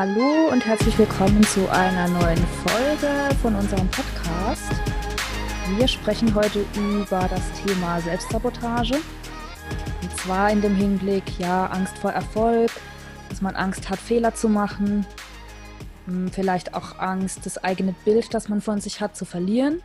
Hallo 0.00 0.48
und 0.50 0.64
herzlich 0.64 0.96
willkommen 0.96 1.42
zu 1.42 1.68
einer 1.68 2.08
neuen 2.08 2.38
Folge 2.38 3.34
von 3.42 3.54
unserem 3.54 3.86
Podcast. 3.88 4.72
Wir 5.76 5.86
sprechen 5.86 6.34
heute 6.34 6.64
über 6.74 7.28
das 7.28 7.52
Thema 7.62 8.00
Selbstsabotage. 8.00 8.94
Und 8.94 10.16
zwar 10.16 10.50
in 10.50 10.62
dem 10.62 10.74
Hinblick, 10.74 11.38
ja, 11.38 11.66
Angst 11.66 11.98
vor 11.98 12.12
Erfolg, 12.12 12.70
dass 13.28 13.42
man 13.42 13.54
Angst 13.56 13.90
hat, 13.90 13.98
Fehler 13.98 14.34
zu 14.34 14.48
machen, 14.48 15.04
hm, 16.06 16.30
vielleicht 16.30 16.72
auch 16.72 16.98
Angst, 16.98 17.44
das 17.44 17.62
eigene 17.62 17.94
Bild, 18.06 18.32
das 18.32 18.48
man 18.48 18.62
von 18.62 18.80
sich 18.80 19.02
hat, 19.02 19.14
zu 19.14 19.26
verlieren. 19.26 19.82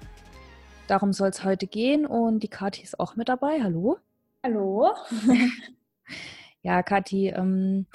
Darum 0.87 1.11
soll 1.11 1.27
es 1.27 1.43
heute 1.43 1.67
gehen 1.67 2.05
und 2.05 2.39
die 2.39 2.47
Kathi 2.47 2.83
ist 2.83 3.01
auch 3.01 3.17
mit 3.17 3.27
dabei. 3.27 3.61
Hallo. 3.61 3.97
Hallo. 4.45 4.93
ja, 6.61 6.83
Kathi, 6.83 7.33
ähm, 7.35 7.87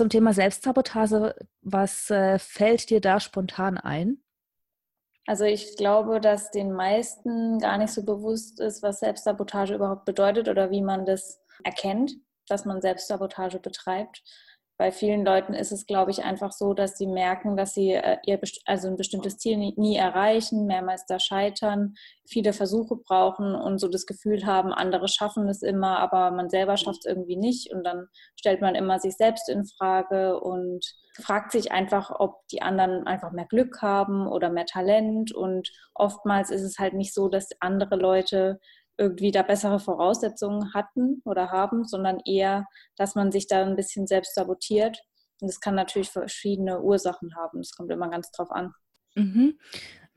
zum 0.00 0.08
Thema 0.08 0.32
Selbstsabotage, 0.32 1.34
was 1.60 2.08
äh, 2.08 2.38
fällt 2.38 2.88
dir 2.88 3.02
da 3.02 3.20
spontan 3.20 3.76
ein? 3.76 4.22
Also 5.26 5.44
ich 5.44 5.76
glaube, 5.76 6.22
dass 6.22 6.50
den 6.50 6.72
meisten 6.72 7.58
gar 7.58 7.76
nicht 7.76 7.92
so 7.92 8.02
bewusst 8.02 8.60
ist, 8.60 8.82
was 8.82 9.00
Selbstsabotage 9.00 9.74
überhaupt 9.74 10.06
bedeutet 10.06 10.48
oder 10.48 10.70
wie 10.70 10.80
man 10.80 11.04
das 11.04 11.42
erkennt, 11.64 12.14
dass 12.48 12.64
man 12.64 12.80
Selbstsabotage 12.80 13.58
betreibt 13.58 14.22
bei 14.80 14.92
vielen 14.92 15.26
Leuten 15.26 15.52
ist 15.52 15.72
es, 15.72 15.84
glaube 15.84 16.10
ich, 16.10 16.24
einfach 16.24 16.52
so, 16.52 16.72
dass 16.72 16.96
sie 16.96 17.06
merken, 17.06 17.54
dass 17.54 17.74
sie 17.74 17.92
äh, 17.92 18.16
ihr 18.24 18.40
also 18.64 18.88
ein 18.88 18.96
bestimmtes 18.96 19.36
Ziel 19.36 19.58
nie, 19.58 19.74
nie, 19.76 19.96
erreichen, 19.96 20.64
mehrmals 20.64 21.04
da 21.04 21.18
scheitern, 21.20 21.96
viele 22.26 22.54
Versuche 22.54 22.96
brauchen 22.96 23.54
und 23.54 23.78
so 23.78 23.88
das 23.88 24.06
Gefühl 24.06 24.46
haben, 24.46 24.72
andere 24.72 25.06
schaffen 25.06 25.50
es 25.50 25.60
immer, 25.60 25.98
aber 25.98 26.30
man 26.30 26.48
selber 26.48 26.78
schafft 26.78 27.00
es 27.00 27.04
irgendwie 27.04 27.36
nicht. 27.36 27.70
Und 27.74 27.84
dann 27.84 28.06
stellt 28.38 28.62
man 28.62 28.74
immer 28.74 28.98
sich 28.98 29.18
selbst 29.18 29.50
in 29.50 29.66
Frage 29.66 30.40
und 30.40 30.80
fragt 31.22 31.52
sich 31.52 31.72
einfach, 31.72 32.10
ob 32.18 32.48
die 32.50 32.62
anderen 32.62 33.06
einfach 33.06 33.32
mehr 33.32 33.46
Glück 33.50 33.82
haben 33.82 34.26
oder 34.28 34.48
mehr 34.48 34.64
Talent. 34.64 35.34
Und 35.34 35.70
oftmals 35.92 36.50
ist 36.50 36.62
es 36.62 36.78
halt 36.78 36.94
nicht 36.94 37.12
so, 37.12 37.28
dass 37.28 37.50
andere 37.60 37.96
Leute 37.96 38.58
irgendwie 39.00 39.32
da 39.32 39.42
bessere 39.42 39.80
Voraussetzungen 39.80 40.74
hatten 40.74 41.22
oder 41.24 41.50
haben, 41.50 41.84
sondern 41.84 42.20
eher, 42.26 42.66
dass 42.96 43.14
man 43.14 43.32
sich 43.32 43.46
da 43.46 43.64
ein 43.64 43.74
bisschen 43.74 44.06
selbst 44.06 44.34
sabotiert. 44.34 45.00
Und 45.40 45.48
das 45.48 45.60
kann 45.60 45.74
natürlich 45.74 46.10
verschiedene 46.10 46.82
Ursachen 46.82 47.34
haben. 47.34 47.60
Das 47.60 47.72
kommt 47.74 47.90
immer 47.90 48.10
ganz 48.10 48.30
drauf 48.30 48.50
an. 48.52 48.74
Mhm. 49.14 49.58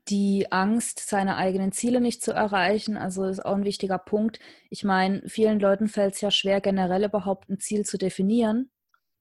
Die 0.09 0.51
Angst, 0.51 0.99
seine 0.99 1.37
eigenen 1.37 1.71
Ziele 1.71 2.01
nicht 2.01 2.21
zu 2.21 2.33
erreichen, 2.33 2.97
also 2.97 3.23
ist 3.23 3.45
auch 3.45 3.55
ein 3.55 3.63
wichtiger 3.63 3.97
Punkt. 3.97 4.39
Ich 4.69 4.83
meine, 4.83 5.21
vielen 5.27 5.61
Leuten 5.61 5.87
fällt 5.87 6.15
es 6.15 6.21
ja 6.21 6.29
schwer, 6.29 6.59
generell 6.59 7.05
überhaupt 7.05 7.49
ein 7.49 7.59
Ziel 7.59 7.85
zu 7.85 7.97
definieren. 7.97 8.69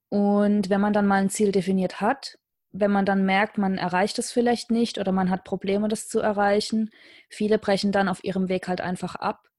Und 0.09 0.71
wenn 0.71 0.81
man 0.81 0.93
dann 0.93 1.07
mal 1.07 1.23
ein 1.23 1.31
Ziel 1.31 1.53
definiert 1.53 2.01
hat, 2.01 2.37
wenn 2.73 2.91
man 2.91 3.07
dann 3.07 3.25
merkt, 3.25 3.59
man 3.59 3.79
erreicht 3.79 4.19
es 4.19 4.33
vielleicht 4.33 4.73
nicht 4.73 4.99
oder 4.99 5.13
man 5.13 5.31
hat 5.31 5.45
Probleme, 5.45 5.87
das 5.87 6.09
zu 6.09 6.19
erreichen, 6.19 6.91
viele 7.29 7.59
brechen 7.59 7.93
dann 7.93 8.09
auf 8.09 8.25
ihrem 8.25 8.49
Weg 8.49 8.67
halt 8.67 8.81
einfach 8.81 9.15
ab 9.15 9.52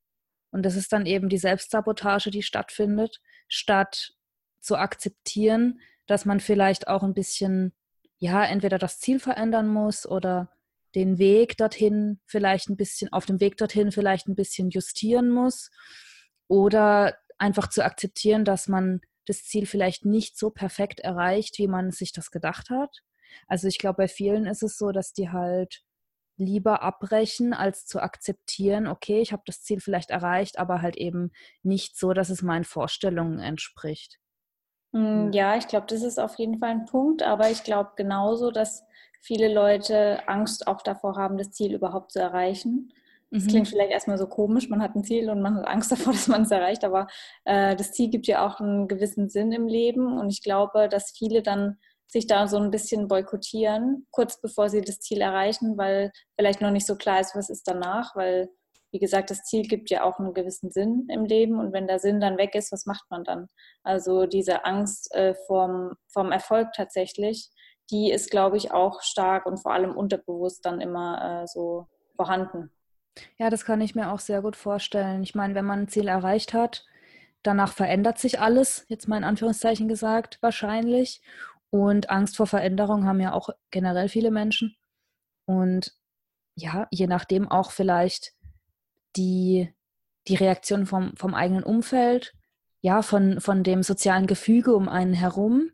und 0.54 0.64
das 0.64 0.76
ist 0.76 0.94
dann 0.94 1.08
eben 1.08 1.30
die 1.30 1.40
Selbstsabotage, 1.40 2.30
die 2.30 2.44
stattfindet, 2.44 3.22
statt 3.47 4.14
zu 4.62 4.78
akzeptieren, 4.78 5.81
dass 6.06 6.25
man 6.25 6.40
vielleicht 6.40 6.88
auch 6.88 7.02
ein 7.02 7.16
bisschen, 7.16 7.74
ja, 8.19 8.46
entweder 8.46 8.78
das 8.78 9.00
Ziel 9.00 9.19
verändern 9.19 9.68
muss 9.68 10.06
oder 10.06 10.52
den 10.94 11.18
Weg 11.18 11.58
dorthin 11.58 12.19
vielleicht 12.28 12.69
ein 12.69 12.78
bisschen, 12.78 13.12
auf 13.12 13.25
dem 13.25 13.40
Weg 13.40 13.58
dorthin 13.58 13.91
vielleicht 13.91 14.28
ein 14.28 14.36
bisschen 14.36 14.69
justieren 14.69 15.31
muss 15.31 15.72
oder 16.47 17.18
einfach 17.40 17.68
zu 17.68 17.84
akzeptieren, 17.84 18.46
dass 18.46 18.68
man 18.68 19.02
das 19.25 19.46
Ziel 19.46 19.66
vielleicht 19.66 20.06
nicht 20.06 20.38
so 20.38 20.52
perfekt 20.52 21.00
erreicht, 21.00 21.58
wie 21.58 21.68
man 21.68 21.91
sich 21.91 22.12
das 22.12 22.30
gedacht 22.30 22.70
hat. 22.70 23.00
Also 23.47 23.68
ich 23.68 23.80
glaube, 23.80 23.97
bei 23.97 24.08
vielen 24.08 24.46
ist 24.46 24.62
es 24.62 24.78
so, 24.78 24.91
dass 24.91 25.14
die 25.14 25.30
halt 25.30 25.81
lieber 26.38 26.82
abbrechen, 26.82 27.54
als 27.54 27.86
zu 27.86 28.02
akzeptieren, 28.02 28.88
okay, 28.88 29.22
ich 29.22 29.32
habe 29.32 29.44
das 29.46 29.62
Ziel 29.62 29.80
vielleicht 29.80 30.10
erreicht, 30.10 30.60
aber 30.60 30.82
halt 30.82 30.98
eben 30.98 31.32
nicht 31.62 31.98
so, 31.98 32.14
dass 32.14 32.30
es 32.30 32.42
meinen 32.42 32.64
Vorstellungen 32.64 33.40
entspricht. 33.40 34.20
Hm, 34.94 35.32
ja, 35.32 35.58
ich 35.58 35.68
glaube, 35.68 35.88
das 35.88 36.04
ist 36.04 36.20
auf 36.20 36.38
jeden 36.38 36.60
Fall 36.60 36.70
ein 36.70 36.86
Punkt, 36.86 37.24
aber 37.24 37.50
ich 37.50 37.64
glaube 37.64 37.92
genauso, 37.96 38.52
dass 38.52 38.84
viele 39.22 39.52
Leute 39.52 40.28
Angst 40.28 40.68
auch 40.68 40.82
davor 40.82 41.16
haben, 41.16 41.38
das 41.38 41.52
Ziel 41.52 41.74
überhaupt 41.74 42.12
zu 42.12 42.20
erreichen. 42.20 42.92
Das 43.32 43.46
mhm. 43.46 43.48
klingt 43.48 43.68
vielleicht 43.70 43.92
erstmal 43.92 44.20
so 44.20 44.28
komisch, 44.28 44.70
man 44.70 44.84
hat 44.84 44.96
ein 44.96 45.04
Ziel 45.04 45.30
und 45.30 45.42
man 45.42 45.56
hat 45.56 45.68
Angst 45.68 45.92
davor, 45.92 46.14
dass 46.14 46.28
man 46.28 46.44
es 46.44 46.52
erreicht, 46.52 46.84
aber 46.84 47.08
äh, 47.46 47.76
das 47.76 47.92
Ziel 47.92 48.10
gibt 48.10 48.28
ja 48.28 48.46
auch 48.46 48.60
einen 48.60 48.88
gewissen 48.88 49.30
Sinn 49.30 49.52
im 49.52 49.68
Leben 49.68 50.20
und 50.20 50.30
ich 50.30 50.44
glaube, 50.44 50.88
dass 50.90 51.12
viele 51.18 51.42
dann 51.42 51.78
sich 52.08 52.28
da 52.28 52.47
so 52.47 52.58
ein 52.58 52.72
bisschen 52.72 53.08
boykottieren, 53.08 54.08
kurz 54.12 54.40
bevor 54.40 54.69
sie 54.69 54.81
das 54.81 55.00
Ziel 55.00 55.22
erreichen, 55.22 55.78
weil 55.78 56.12
vielleicht 56.38 56.62
noch 56.62 56.72
nicht 56.72 56.86
so 56.86 56.96
klar 56.96 57.19
ist, 57.19 57.36
was 57.36 57.50
ist 57.50 57.68
danach, 57.68 58.16
weil, 58.16 58.50
wie 58.91 59.00
gesagt, 59.00 59.31
das 59.31 59.44
Ziel 59.44 59.64
gibt 59.64 59.90
ja 59.90 60.03
auch 60.03 60.19
einen 60.19 60.34
gewissen 60.34 60.72
Sinn 60.72 61.08
im 61.09 61.25
Leben 61.25 61.59
und 61.59 61.74
wenn 61.74 61.88
der 61.88 62.00
Sinn 62.00 62.19
dann 62.19 62.38
weg 62.38 62.53
ist, 62.56 62.72
was 62.72 62.86
macht 62.86 63.06
man 63.09 63.24
dann? 63.24 63.47
Also 63.84 64.25
diese 64.28 64.66
Angst 64.66 65.14
äh, 65.16 65.34
vorm, 65.47 65.94
vorm 66.08 66.31
Erfolg 66.31 66.69
tatsächlich, 66.75 67.50
die 67.90 68.12
ist, 68.12 68.30
glaube 68.30 68.58
ich, 68.58 68.72
auch 68.72 69.02
stark 69.02 69.46
und 69.46 69.58
vor 69.58 69.74
allem 69.74 69.96
unterbewusst 69.96 70.66
dann 70.66 70.81
immer 70.81 71.44
äh, 71.44 71.47
so 71.47 71.88
vorhanden. 72.16 72.72
Ja, 73.38 73.50
das 73.50 73.66
kann 73.66 73.81
ich 73.81 73.96
mir 73.96 74.12
auch 74.12 74.20
sehr 74.20 74.41
gut 74.41 74.56
vorstellen. 74.56 75.24
Ich 75.24 75.35
meine, 75.35 75.56
wenn 75.56 75.66
man 75.66 75.81
ein 75.81 75.88
Ziel 75.88 76.08
erreicht 76.08 76.53
hat, 76.53 76.85
danach 77.44 77.74
verändert 77.74 78.18
sich 78.18 78.40
alles, 78.40 78.85
jetzt 78.88 79.08
mal 79.08 79.18
in 79.18 79.24
Anführungszeichen 79.24 79.88
gesagt, 79.88 80.38
wahrscheinlich. 80.41 81.22
Und 81.73 82.11
Angst 82.11 82.38
vor 82.38 82.45
Veränderung 82.45 83.07
haben 83.07 83.19
ja 83.19 83.34
auch 83.34 83.50
generell 83.72 84.07
viele 84.07 84.29
Menschen. 84.29 84.75
Und 85.45 85.91
ja, 86.53 86.88
je 86.91 87.07
nachdem 87.07 87.50
auch 87.50 87.72
vielleicht 87.72 88.34
die, 89.16 89.73
die 90.28 90.35
Reaktion 90.35 90.85
vom, 90.85 91.16
vom 91.16 91.34
eigenen 91.34 91.63
Umfeld, 91.63 92.35
ja, 92.81 93.01
von, 93.01 93.41
von 93.41 93.63
dem 93.63 93.81
sozialen 93.81 94.28
Gefüge 94.28 94.75
um 94.75 94.88
einen 94.88 95.16
herum, 95.16 95.72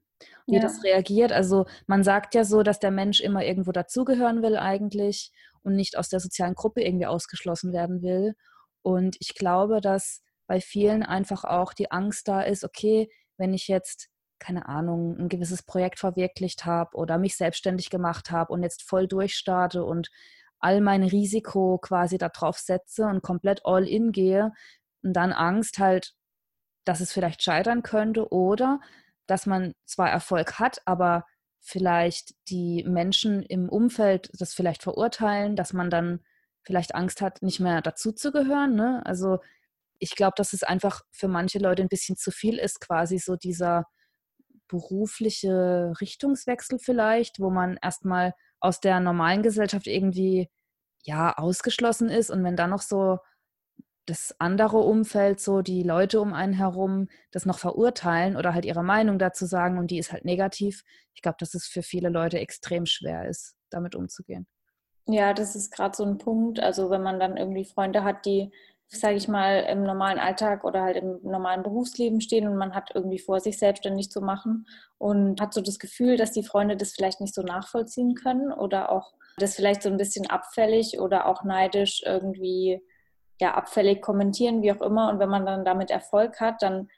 wie 0.47 0.55
ja. 0.55 0.61
das 0.61 0.85
reagiert. 0.85 1.33
Also 1.33 1.65
man 1.85 2.05
sagt 2.05 2.33
ja 2.33 2.45
so, 2.45 2.63
dass 2.63 2.79
der 2.79 2.91
Mensch 2.91 3.19
immer 3.19 3.43
irgendwo 3.43 3.73
dazugehören 3.73 4.41
will 4.41 4.55
eigentlich 4.55 5.33
und 5.63 5.75
nicht 5.75 5.97
aus 5.97 6.07
der 6.07 6.21
sozialen 6.21 6.55
Gruppe 6.55 6.81
irgendwie 6.81 7.07
ausgeschlossen 7.07 7.73
werden 7.73 8.01
will. 8.01 8.35
Und 8.83 9.17
ich 9.19 9.35
glaube, 9.35 9.81
dass 9.81 10.23
bei 10.47 10.61
vielen 10.61 11.03
einfach 11.03 11.43
auch 11.43 11.73
die 11.73 11.91
Angst 11.91 12.29
da 12.29 12.39
ist, 12.39 12.63
okay, 12.63 13.11
wenn 13.35 13.53
ich 13.53 13.67
jetzt 13.67 14.09
keine 14.39 14.67
Ahnung, 14.67 15.17
ein 15.17 15.29
gewisses 15.29 15.63
Projekt 15.63 15.99
verwirklicht 15.99 16.65
habe 16.65 16.95
oder 16.95 17.17
mich 17.17 17.35
selbstständig 17.37 17.89
gemacht 17.89 18.31
habe 18.31 18.53
und 18.53 18.63
jetzt 18.63 18.83
voll 18.83 19.07
durchstarte 19.07 19.83
und 19.83 20.09
all 20.59 20.81
mein 20.81 21.03
Risiko 21.03 21.77
quasi 21.77 22.17
darauf 22.17 22.57
setze 22.57 23.05
und 23.05 23.21
komplett 23.21 23.61
all 23.65 23.87
in 23.87 24.11
gehe 24.11 24.51
und 25.03 25.13
dann 25.13 25.31
Angst 25.31 25.79
halt, 25.79 26.13
dass 26.85 26.99
es 26.99 27.13
vielleicht 27.13 27.43
scheitern 27.43 27.83
könnte 27.83 28.31
oder 28.31 28.79
dass 29.27 29.45
man 29.45 29.73
zwar 29.85 30.09
Erfolg 30.09 30.59
hat, 30.59 30.81
aber 30.85 31.25
vielleicht 31.59 32.33
die 32.49 32.83
Menschen 32.87 33.43
im 33.43 33.69
Umfeld 33.69 34.31
das 34.39 34.53
vielleicht 34.53 34.83
verurteilen, 34.83 35.55
dass 35.55 35.73
man 35.73 35.89
dann 35.89 36.21
vielleicht 36.63 36.95
Angst 36.95 37.21
hat, 37.21 37.41
nicht 37.41 37.59
mehr 37.59 37.81
dazuzugehören. 37.81 38.75
Ne? 38.75 39.01
Also 39.05 39.39
ich 39.99 40.15
glaube, 40.15 40.33
dass 40.37 40.53
es 40.53 40.63
einfach 40.63 41.01
für 41.11 41.27
manche 41.27 41.59
Leute 41.59 41.81
ein 41.81 41.89
bisschen 41.89 42.15
zu 42.15 42.31
viel 42.31 42.57
ist, 42.57 42.79
quasi 42.79 43.19
so 43.19 43.35
dieser 43.35 43.85
berufliche 44.69 45.93
Richtungswechsel 45.99 46.79
vielleicht, 46.79 47.39
wo 47.39 47.49
man 47.49 47.77
erstmal 47.81 48.33
aus 48.61 48.79
der 48.79 49.01
normalen 49.01 49.43
Gesellschaft 49.43 49.87
irgendwie 49.87 50.49
ja 51.03 51.37
ausgeschlossen 51.37 52.09
ist 52.09 52.29
und 52.29 52.43
wenn 52.43 52.55
dann 52.55 52.69
noch 52.69 52.81
so 52.81 53.19
das 54.05 54.35
andere 54.39 54.77
Umfeld, 54.77 55.39
so 55.39 55.61
die 55.61 55.83
Leute 55.83 56.19
um 56.19 56.33
einen 56.33 56.53
herum, 56.53 57.07
das 57.31 57.45
noch 57.45 57.59
verurteilen 57.59 58.37
oder 58.37 58.53
halt 58.53 58.65
ihre 58.65 58.83
Meinung 58.83 59.19
dazu 59.19 59.45
sagen 59.45 59.77
und 59.77 59.91
die 59.91 59.99
ist 59.99 60.11
halt 60.11 60.25
negativ. 60.25 60.83
Ich 61.13 61.21
glaube, 61.21 61.37
dass 61.39 61.53
es 61.53 61.67
für 61.67 61.83
viele 61.83 62.09
Leute 62.09 62.39
extrem 62.39 62.85
schwer 62.85 63.27
ist, 63.29 63.55
damit 63.69 63.95
umzugehen. 63.95 64.47
Ja, 65.05 65.33
das 65.33 65.55
ist 65.55 65.71
gerade 65.71 65.95
so 65.95 66.03
ein 66.03 66.17
Punkt. 66.17 66.59
Also 66.59 66.89
wenn 66.89 67.03
man 67.03 67.19
dann 67.19 67.37
irgendwie 67.37 67.65
Freunde 67.65 68.03
hat, 68.03 68.25
die 68.25 68.51
sage 68.89 69.15
ich 69.15 69.27
mal, 69.27 69.67
im 69.69 69.83
normalen 69.83 70.17
Alltag 70.17 70.63
oder 70.63 70.81
halt 70.81 70.97
im 70.97 71.19
normalen 71.21 71.61
Berufsleben 71.61 72.21
stehen 72.21 72.47
und 72.47 72.57
man 72.57 72.73
hat 72.73 72.89
irgendwie 72.95 73.19
vor, 73.19 73.39
sich 73.39 73.59
selbstständig 73.59 74.09
zu 74.09 74.19
machen 74.19 74.65
und 74.97 75.39
hat 75.39 75.53
so 75.53 75.61
das 75.61 75.77
Gefühl, 75.77 76.17
dass 76.17 76.31
die 76.31 76.43
Freunde 76.43 76.75
das 76.75 76.93
vielleicht 76.93 77.21
nicht 77.21 77.35
so 77.35 77.43
nachvollziehen 77.43 78.15
können 78.15 78.51
oder 78.51 78.91
auch 78.91 79.13
das 79.37 79.55
vielleicht 79.55 79.83
so 79.83 79.89
ein 79.89 79.97
bisschen 79.97 80.27
abfällig 80.27 80.99
oder 80.99 81.27
auch 81.27 81.43
neidisch 81.43 82.01
irgendwie 82.03 82.81
ja 83.39 83.53
abfällig 83.53 84.01
kommentieren, 84.01 84.63
wie 84.63 84.71
auch 84.71 84.81
immer. 84.81 85.09
Und 85.09 85.19
wenn 85.19 85.29
man 85.29 85.45
dann 85.45 85.63
damit 85.63 85.91
Erfolg 85.91 86.39
hat, 86.41 86.61
dann 86.61 86.89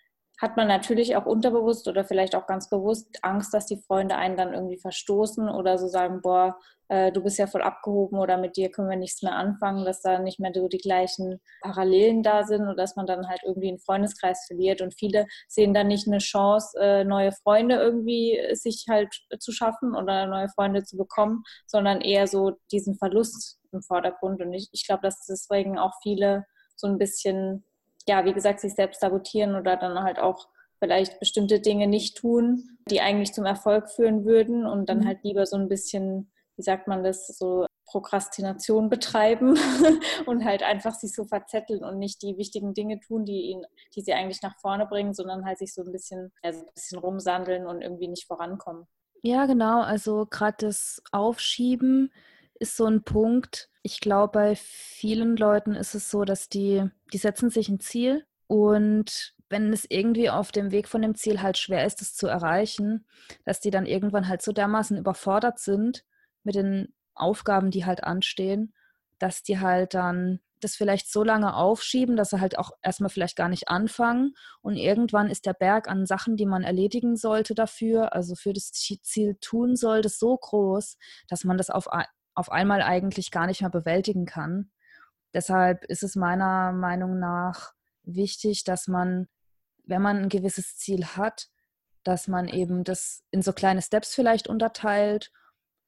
hat 0.41 0.57
man 0.57 0.67
natürlich 0.67 1.15
auch 1.15 1.27
unterbewusst 1.27 1.87
oder 1.87 2.03
vielleicht 2.03 2.35
auch 2.35 2.47
ganz 2.47 2.67
bewusst 2.67 3.19
Angst, 3.21 3.53
dass 3.53 3.67
die 3.67 3.77
Freunde 3.77 4.15
einen 4.15 4.35
dann 4.35 4.53
irgendwie 4.53 4.79
verstoßen 4.79 5.47
oder 5.47 5.77
so 5.77 5.87
sagen, 5.87 6.21
boah, 6.21 6.57
äh, 6.87 7.11
du 7.11 7.21
bist 7.21 7.37
ja 7.37 7.45
voll 7.45 7.61
abgehoben 7.61 8.17
oder 8.17 8.37
mit 8.37 8.57
dir 8.57 8.71
können 8.71 8.89
wir 8.89 8.97
nichts 8.97 9.21
mehr 9.21 9.35
anfangen, 9.35 9.85
dass 9.85 10.01
da 10.01 10.17
nicht 10.17 10.39
mehr 10.39 10.51
so 10.53 10.67
die 10.67 10.79
gleichen 10.79 11.39
Parallelen 11.61 12.23
da 12.23 12.43
sind 12.43 12.67
und 12.67 12.77
dass 12.77 12.95
man 12.95 13.05
dann 13.05 13.29
halt 13.29 13.41
irgendwie 13.45 13.69
einen 13.69 13.77
Freundeskreis 13.77 14.45
verliert. 14.47 14.81
Und 14.81 14.97
viele 14.97 15.27
sehen 15.47 15.75
dann 15.75 15.87
nicht 15.87 16.07
eine 16.07 16.17
Chance, 16.17 16.75
äh, 16.81 17.03
neue 17.03 17.31
Freunde 17.31 17.75
irgendwie 17.75 18.39
sich 18.53 18.85
halt 18.89 19.13
zu 19.39 19.51
schaffen 19.51 19.95
oder 19.95 20.25
neue 20.25 20.49
Freunde 20.49 20.83
zu 20.83 20.97
bekommen, 20.97 21.43
sondern 21.67 22.01
eher 22.01 22.25
so 22.25 22.53
diesen 22.71 22.95
Verlust 22.95 23.59
im 23.71 23.83
Vordergrund. 23.83 24.41
Und 24.41 24.53
ich, 24.53 24.69
ich 24.71 24.87
glaube, 24.87 25.03
dass 25.03 25.23
deswegen 25.27 25.77
auch 25.77 25.93
viele 26.01 26.45
so 26.75 26.87
ein 26.87 26.97
bisschen 26.97 27.63
ja, 28.07 28.25
wie 28.25 28.33
gesagt, 28.33 28.59
sich 28.59 28.73
selbst 28.73 29.01
sabotieren 29.01 29.55
oder 29.55 29.77
dann 29.77 30.03
halt 30.03 30.19
auch 30.19 30.47
vielleicht 30.79 31.19
bestimmte 31.19 31.59
Dinge 31.59 31.87
nicht 31.87 32.17
tun, 32.17 32.77
die 32.89 33.01
eigentlich 33.01 33.33
zum 33.33 33.45
Erfolg 33.45 33.89
führen 33.89 34.25
würden 34.25 34.65
und 34.65 34.89
dann 34.89 34.99
mhm. 34.99 35.07
halt 35.07 35.23
lieber 35.23 35.45
so 35.45 35.55
ein 35.55 35.69
bisschen, 35.69 36.31
wie 36.55 36.63
sagt 36.63 36.87
man 36.87 37.03
das, 37.03 37.27
so 37.27 37.65
Prokrastination 37.85 38.89
betreiben 38.89 39.57
und 40.25 40.45
halt 40.45 40.63
einfach 40.63 40.95
sich 40.95 41.13
so 41.13 41.25
verzetteln 41.25 41.83
und 41.83 41.99
nicht 41.99 42.21
die 42.21 42.37
wichtigen 42.37 42.73
Dinge 42.73 42.99
tun, 42.99 43.25
die 43.25 43.51
ihn, 43.51 43.63
die 43.95 44.01
sie 44.01 44.13
eigentlich 44.13 44.41
nach 44.41 44.57
vorne 44.59 44.87
bringen, 44.87 45.13
sondern 45.13 45.45
halt 45.45 45.59
sich 45.59 45.73
so 45.73 45.83
ein 45.83 45.91
bisschen, 45.91 46.31
also 46.41 46.61
ein 46.61 46.73
bisschen 46.73 46.99
rumsandeln 46.99 47.67
und 47.67 47.81
irgendwie 47.81 48.07
nicht 48.07 48.25
vorankommen. 48.25 48.87
Ja, 49.23 49.45
genau. 49.45 49.81
Also 49.81 50.25
gerade 50.25 50.57
das 50.65 51.01
Aufschieben 51.11 52.11
ist 52.55 52.77
so 52.77 52.85
ein 52.85 53.03
Punkt. 53.03 53.69
Ich 53.83 53.99
glaube, 53.99 54.31
bei 54.31 54.55
vielen 54.55 55.35
Leuten 55.35 55.73
ist 55.73 55.95
es 55.95 56.09
so, 56.09 56.23
dass 56.23 56.49
die, 56.49 56.83
die 57.13 57.17
setzen 57.17 57.49
sich 57.49 57.67
ein 57.69 57.79
Ziel 57.79 58.25
und 58.47 59.33
wenn 59.49 59.73
es 59.73 59.85
irgendwie 59.89 60.29
auf 60.29 60.51
dem 60.51 60.71
Weg 60.71 60.87
von 60.87 61.01
dem 61.01 61.15
Ziel 61.15 61.41
halt 61.41 61.57
schwer 61.57 61.85
ist, 61.85 62.01
es 62.01 62.15
zu 62.15 62.27
erreichen, 62.27 63.05
dass 63.43 63.59
die 63.59 63.69
dann 63.69 63.85
irgendwann 63.85 64.27
halt 64.27 64.41
so 64.41 64.51
dermaßen 64.51 64.97
überfordert 64.97 65.59
sind 65.59 66.05
mit 66.43 66.55
den 66.55 66.93
Aufgaben, 67.15 67.69
die 67.69 67.85
halt 67.85 68.03
anstehen, 68.03 68.73
dass 69.19 69.43
die 69.43 69.59
halt 69.59 69.93
dann 69.93 70.39
das 70.61 70.75
vielleicht 70.75 71.11
so 71.11 71.23
lange 71.23 71.55
aufschieben, 71.55 72.15
dass 72.15 72.29
sie 72.29 72.39
halt 72.39 72.57
auch 72.57 72.71
erstmal 72.81 73.09
vielleicht 73.09 73.35
gar 73.35 73.49
nicht 73.49 73.67
anfangen. 73.67 74.35
Und 74.61 74.75
irgendwann 74.75 75.29
ist 75.29 75.45
der 75.45 75.53
Berg 75.53 75.87
an 75.87 76.05
Sachen, 76.05 76.37
die 76.37 76.45
man 76.45 76.63
erledigen 76.63 77.17
sollte 77.17 77.55
dafür, 77.55 78.13
also 78.13 78.35
für 78.35 78.53
das 78.53 78.71
Ziel 78.71 79.35
tun 79.41 79.75
sollte, 79.75 80.09
so 80.09 80.37
groß, 80.37 80.97
dass 81.27 81.43
man 81.43 81.57
das 81.57 81.69
auf 81.69 81.87
auf 82.33 82.51
einmal 82.51 82.81
eigentlich 82.81 83.31
gar 83.31 83.47
nicht 83.47 83.61
mehr 83.61 83.69
bewältigen 83.69 84.25
kann. 84.25 84.71
Deshalb 85.33 85.85
ist 85.85 86.03
es 86.03 86.15
meiner 86.15 86.71
Meinung 86.71 87.19
nach 87.19 87.73
wichtig, 88.03 88.63
dass 88.63 88.87
man, 88.87 89.27
wenn 89.85 90.01
man 90.01 90.17
ein 90.17 90.29
gewisses 90.29 90.77
Ziel 90.77 91.05
hat, 91.05 91.49
dass 92.03 92.27
man 92.27 92.47
eben 92.47 92.83
das 92.83 93.23
in 93.31 93.41
so 93.41 93.53
kleine 93.53 93.81
Steps 93.81 94.15
vielleicht 94.15 94.47
unterteilt 94.47 95.31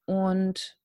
und 0.06 0.78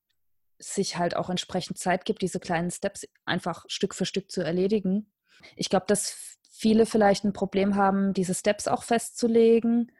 sich 0.58 0.96
halt 0.96 1.14
auch 1.14 1.30
entsprechend 1.30 1.78
Zeit 1.78 2.04
gibt, 2.04 2.22
diese 2.22 2.40
kleinen 2.40 2.70
Steps 2.70 3.06
einfach 3.24 3.64
Stück 3.68 3.94
für 3.94 4.06
Stück 4.06 4.30
zu 4.30 4.42
erledigen. 4.42 5.12
Ich 5.54 5.68
glaube, 5.68 5.86
dass 5.86 6.38
viele 6.50 6.86
vielleicht 6.86 7.24
ein 7.24 7.32
Problem 7.32 7.76
haben, 7.76 8.12
diese 8.12 8.34
Steps 8.34 8.66
auch 8.66 8.82
festzulegen, 8.82 9.92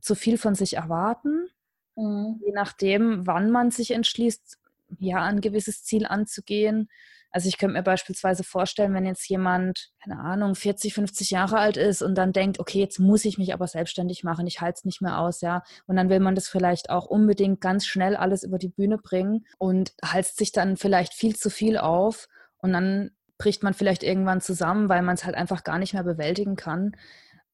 zu 0.00 0.16
viel 0.16 0.38
von 0.38 0.56
sich 0.56 0.74
erwarten. 0.74 1.48
Mhm. 1.94 2.40
Je 2.44 2.52
nachdem, 2.52 3.26
wann 3.26 3.50
man 3.50 3.70
sich 3.70 3.92
entschließt, 3.92 4.58
ja, 4.98 5.22
ein 5.24 5.40
gewisses 5.40 5.84
Ziel 5.84 6.06
anzugehen. 6.06 6.88
Also 7.30 7.48
ich 7.48 7.56
könnte 7.56 7.74
mir 7.74 7.82
beispielsweise 7.82 8.44
vorstellen, 8.44 8.92
wenn 8.92 9.06
jetzt 9.06 9.26
jemand, 9.28 9.90
keine 10.04 10.20
Ahnung, 10.20 10.54
40, 10.54 10.92
50 10.92 11.30
Jahre 11.30 11.58
alt 11.58 11.78
ist 11.78 12.02
und 12.02 12.14
dann 12.14 12.32
denkt, 12.32 12.60
okay, 12.60 12.78
jetzt 12.78 12.98
muss 12.98 13.24
ich 13.24 13.38
mich 13.38 13.54
aber 13.54 13.66
selbstständig 13.66 14.22
machen, 14.22 14.46
ich 14.46 14.60
halte 14.60 14.78
es 14.78 14.84
nicht 14.84 15.00
mehr 15.00 15.18
aus, 15.18 15.40
ja. 15.40 15.62
Und 15.86 15.96
dann 15.96 16.10
will 16.10 16.20
man 16.20 16.34
das 16.34 16.48
vielleicht 16.48 16.90
auch 16.90 17.06
unbedingt 17.06 17.62
ganz 17.62 17.86
schnell 17.86 18.16
alles 18.16 18.42
über 18.42 18.58
die 18.58 18.68
Bühne 18.68 18.98
bringen 18.98 19.46
und 19.58 19.94
halst 20.04 20.36
sich 20.36 20.52
dann 20.52 20.76
vielleicht 20.76 21.14
viel 21.14 21.34
zu 21.34 21.48
viel 21.48 21.78
auf 21.78 22.28
und 22.58 22.72
dann 22.74 23.12
bricht 23.38 23.62
man 23.62 23.74
vielleicht 23.74 24.02
irgendwann 24.02 24.42
zusammen, 24.42 24.90
weil 24.90 25.02
man 25.02 25.14
es 25.14 25.24
halt 25.24 25.34
einfach 25.34 25.64
gar 25.64 25.78
nicht 25.78 25.94
mehr 25.94 26.04
bewältigen 26.04 26.54
kann 26.54 26.92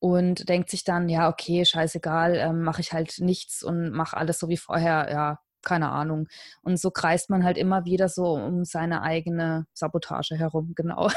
und 0.00 0.48
denkt 0.48 0.70
sich 0.70 0.84
dann, 0.84 1.08
ja, 1.08 1.28
okay, 1.28 1.64
scheißegal, 1.64 2.36
ähm, 2.36 2.62
mache 2.62 2.80
ich 2.80 2.92
halt 2.92 3.20
nichts 3.20 3.62
und 3.62 3.90
mache 3.90 4.16
alles 4.16 4.38
so 4.38 4.48
wie 4.48 4.56
vorher, 4.56 5.08
ja, 5.10 5.40
keine 5.62 5.90
Ahnung. 5.90 6.28
Und 6.62 6.78
so 6.78 6.90
kreist 6.90 7.30
man 7.30 7.44
halt 7.44 7.58
immer 7.58 7.84
wieder 7.84 8.08
so 8.08 8.34
um 8.34 8.64
seine 8.64 9.02
eigene 9.02 9.66
Sabotage 9.74 10.36
herum, 10.36 10.72
genau. 10.76 11.08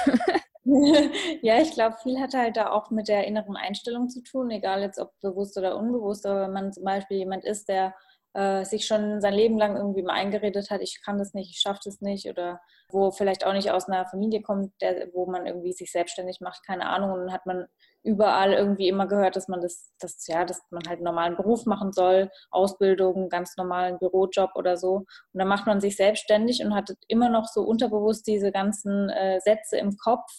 ja, 1.42 1.60
ich 1.60 1.72
glaube, 1.72 1.98
viel 2.04 2.20
hat 2.20 2.34
halt 2.34 2.58
da 2.58 2.70
auch 2.72 2.92
mit 2.92 3.08
der 3.08 3.26
inneren 3.28 3.56
Einstellung 3.56 4.10
zu 4.10 4.22
tun, 4.22 4.52
egal 4.52 4.82
jetzt 4.82 5.00
ob 5.00 5.12
bewusst 5.22 5.58
oder 5.58 5.78
unbewusst. 5.78 6.26
Aber 6.26 6.44
wenn 6.44 6.54
man 6.54 6.74
zum 6.74 6.84
Beispiel 6.84 7.18
jemand 7.18 7.46
ist, 7.46 7.68
der 7.68 7.96
äh, 8.33 8.63
sich 8.63 8.86
schon 8.86 9.22
sein 9.22 9.33
Leben 9.33 9.57
lang 9.57 9.75
irgendwie 9.75 10.04
mal 10.04 10.13
eingeredet 10.13 10.69
hat, 10.69 10.81
ich 10.81 11.01
kann 11.04 11.18
das 11.18 11.33
nicht, 11.33 11.51
ich 11.51 11.60
schaffe 11.60 11.81
das 11.83 12.01
nicht 12.01 12.30
oder 12.30 12.62
wo 12.89 13.12
vielleicht 13.12 13.45
auch 13.45 13.54
nicht 13.54 13.72
aus 13.72 13.88
einer 13.88 14.06
Familie 14.06 14.42
kommt, 14.42 14.74
der, 14.81 15.10
wo 15.13 15.25
man 15.25 15.45
irgendwie 15.45 15.74
sich 15.74 15.92
selbstständig 15.92 16.39
macht, 16.42 16.66
keine 16.66 16.88
Ahnung, 16.88 17.12
und 17.12 17.19
dann 17.22 17.33
hat 17.33 17.45
man 17.45 17.68
überall 18.04 18.54
irgendwie 18.54 18.88
immer 18.88 19.07
gehört, 19.07 19.36
dass 19.36 19.48
man 19.48 19.62
das, 19.62 19.92
das, 20.00 20.25
ja, 20.28 20.45
dass 20.45 20.62
man 20.72 20.83
halt 20.88 20.98
einen 20.98 21.06
normalen 21.06 21.36
Beruf 21.36 21.66
machen 21.66 21.92
soll, 21.92 22.30
Ausbildung, 22.50 23.30
ganz 23.30 23.56
normalen 23.57 24.00
Bürojob 24.00 24.51
oder 24.56 24.78
so. 24.78 24.94
Und 24.94 25.07
dann 25.33 25.48
macht 25.48 25.68
man 25.68 25.81
sich 25.81 25.95
selbstständig 25.95 26.63
und 26.63 26.74
hat 26.74 26.92
immer 27.07 27.30
noch 27.30 27.45
so 27.45 27.62
unterbewusst 27.62 28.25
diese 28.28 28.51
ganzen 28.51 29.10
äh, 29.10 29.39
Sätze 29.42 29.78
im 29.78 29.98
Kopf. 29.98 30.31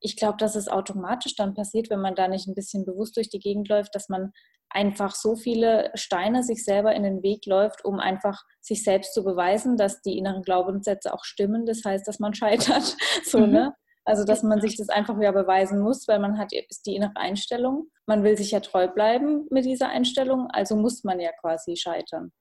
Ich 0.00 0.16
glaube, 0.16 0.36
dass 0.38 0.54
es 0.54 0.68
automatisch 0.68 1.34
dann 1.36 1.54
passiert, 1.54 1.90
wenn 1.90 2.00
man 2.00 2.14
da 2.14 2.28
nicht 2.28 2.46
ein 2.46 2.54
bisschen 2.54 2.84
bewusst 2.84 3.16
durch 3.16 3.28
die 3.28 3.40
Gegend 3.40 3.68
läuft, 3.68 3.94
dass 3.94 4.08
man 4.08 4.32
einfach 4.72 5.14
so 5.14 5.36
viele 5.36 5.90
Steine 5.94 6.42
sich 6.42 6.64
selber 6.64 6.94
in 6.94 7.02
den 7.02 7.22
Weg 7.22 7.46
läuft, 7.46 7.84
um 7.84 8.00
einfach 8.00 8.42
sich 8.60 8.84
selbst 8.84 9.14
zu 9.14 9.24
beweisen, 9.24 9.76
dass 9.76 10.02
die 10.02 10.18
inneren 10.18 10.42
Glaubenssätze 10.42 11.12
auch 11.12 11.24
stimmen. 11.24 11.66
Das 11.66 11.82
heißt, 11.84 12.06
dass 12.06 12.18
man 12.18 12.34
scheitert. 12.34 12.96
so, 13.24 13.38
mhm. 13.38 13.52
ne? 13.52 13.74
Also, 14.04 14.24
dass 14.24 14.42
man 14.42 14.60
sich 14.60 14.76
das 14.76 14.88
einfach 14.88 15.18
wieder 15.20 15.32
beweisen 15.32 15.78
muss, 15.78 16.08
weil 16.08 16.18
man 16.18 16.36
hat 16.36 16.50
die 16.50 16.96
innere 16.96 17.12
Einstellung. 17.14 17.86
Man 18.06 18.24
will 18.24 18.36
sich 18.36 18.50
ja 18.50 18.58
treu 18.58 18.88
bleiben 18.88 19.46
mit 19.50 19.64
dieser 19.64 19.90
Einstellung, 19.90 20.48
also 20.50 20.74
muss 20.74 21.04
man 21.04 21.20
ja 21.20 21.30
quasi 21.40 21.76
scheitern. 21.76 22.32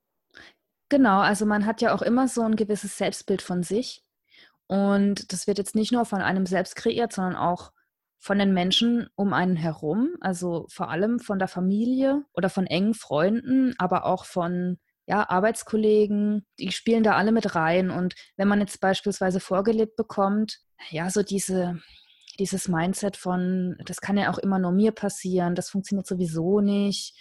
Genau, 0.90 1.20
also 1.20 1.46
man 1.46 1.68
hat 1.68 1.82
ja 1.82 1.94
auch 1.94 2.02
immer 2.02 2.28
so 2.28 2.42
ein 2.42 2.56
gewisses 2.56 2.98
Selbstbild 2.98 3.44
von 3.44 3.62
sich. 3.62 4.04
Und 4.68 5.32
das 5.32 5.48
wird 5.48 5.58
jetzt 5.58 5.76
nicht 5.76 5.92
nur 5.92 6.06
von 6.06 6.22
einem 6.22 6.46
selbst 6.46 6.76
kreiert, 6.76 7.14
sondern 7.14 7.36
auch 7.36 7.72
von 8.22 8.38
den 8.38 8.54
Menschen 8.54 9.08
um 9.16 9.34
einen 9.34 9.56
herum, 9.56 10.12
also 10.22 10.68
vor 10.70 10.92
allem 10.92 11.20
von 11.20 11.40
der 11.40 11.48
Familie 11.48 12.24
oder 12.34 12.50
von 12.50 12.68
engen 12.68 12.94
Freunden, 12.94 13.74
aber 13.80 14.06
auch 14.06 14.26
von 14.26 14.78
ja, 15.08 15.28
Arbeitskollegen, 15.28 16.46
die 16.60 16.72
spielen 16.72 17.02
da 17.04 17.16
alle 17.16 17.32
mit 17.32 17.56
rein. 17.56 17.90
Und 17.90 18.14
wenn 18.38 18.48
man 18.48 18.60
jetzt 18.60 18.80
beispielsweise 18.80 19.40
vorgelebt 19.40 19.96
bekommt, 19.96 20.60
ja, 20.92 21.10
so 21.10 21.24
diese, 21.24 21.82
dieses 22.38 22.68
Mindset 22.68 23.18
von, 23.18 23.76
das 23.86 24.02
kann 24.02 24.18
ja 24.18 24.32
auch 24.32 24.38
immer 24.38 24.60
nur 24.60 24.72
mir 24.72 24.92
passieren, 24.92 25.56
das 25.56 25.72
funktioniert 25.72 26.06
sowieso 26.06 26.62
nicht. 26.62 27.18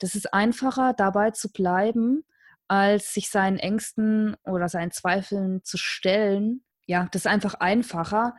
Das 0.00 0.16
ist 0.16 0.34
einfacher, 0.34 0.94
dabei 0.94 1.30
zu 1.30 1.52
bleiben, 1.52 2.24
als 2.66 3.14
sich 3.14 3.30
seinen 3.30 3.58
Ängsten 3.58 4.36
oder 4.44 4.68
seinen 4.68 4.90
Zweifeln 4.90 5.62
zu 5.62 5.76
stellen. 5.78 6.64
Ja, 6.86 7.06
das 7.12 7.22
ist 7.22 7.26
einfach 7.28 7.54
einfacher, 7.54 8.34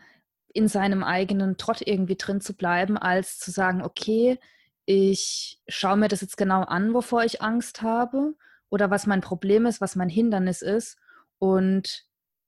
in 0.54 0.68
seinem 0.68 1.04
eigenen 1.04 1.58
Trott 1.58 1.82
irgendwie 1.86 2.16
drin 2.16 2.42
zu 2.42 2.56
bleiben, 2.56 2.98
als 2.98 3.40
zu 3.40 3.52
sagen, 3.52 3.82
okay, 3.82 4.40
ich 4.86 5.62
schaue 5.68 5.98
mir 5.98 6.08
das 6.08 6.22
jetzt 6.22 6.38
genau 6.38 6.64
an, 6.64 6.94
wovor 6.94 7.24
ich 7.24 7.42
Angst 7.42 7.82
habe 7.82 8.36
oder 8.70 8.90
was 8.90 9.08
mein 9.08 9.22
Problem 9.22 9.66
ist, 9.66 9.82
was 9.82 9.96
mein 9.96 10.10
Hindernis 10.10 10.62
ist 10.62 10.98
und 11.40 12.06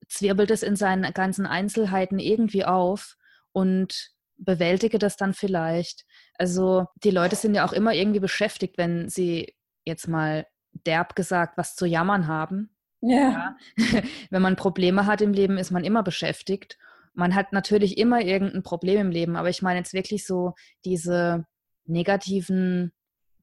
zwirbelt 0.08 0.52
es 0.52 0.64
in 0.64 0.76
seinen 0.76 1.14
ganzen 1.14 1.46
Einzelheiten 1.46 2.20
irgendwie 2.20 2.66
auf 2.66 3.18
und 3.52 4.12
bewältige 4.38 5.00
das 5.00 5.16
dann 5.16 5.34
vielleicht. 5.34 6.06
Also 6.38 6.88
die 7.04 7.12
Leute 7.12 7.36
sind 7.36 7.56
ja 7.56 7.66
auch 7.66 7.74
immer 7.74 7.94
irgendwie 7.94 8.20
beschäftigt, 8.20 8.78
wenn 8.78 9.10
sie 9.10 9.56
jetzt 9.86 10.08
mal 10.08 10.48
derb 10.86 11.16
gesagt 11.16 11.58
was 11.58 11.76
zu 11.76 11.86
jammern 11.86 12.28
haben. 12.28 12.76
Ja. 13.02 13.56
ja. 13.78 14.02
wenn 14.30 14.42
man 14.42 14.56
Probleme 14.56 15.06
hat 15.06 15.22
im 15.22 15.34
Leben, 15.34 15.58
ist 15.58 15.72
man 15.72 15.84
immer 15.84 16.04
beschäftigt. 16.04 16.78
Man 17.13 17.36
hat 17.36 17.53
natürlich 17.53 17.98
immer 17.98 18.22
irgendein 18.22 18.63
Problem 18.63 19.00
im 19.00 19.12
Leben, 19.12 19.36
aber 19.36 19.50
ich 19.50 19.62
meine 19.62 19.79
jetzt 19.79 19.93
wirklich 19.93 20.25
so 20.25 20.53
diese 20.86 21.46
negativen 21.86 22.91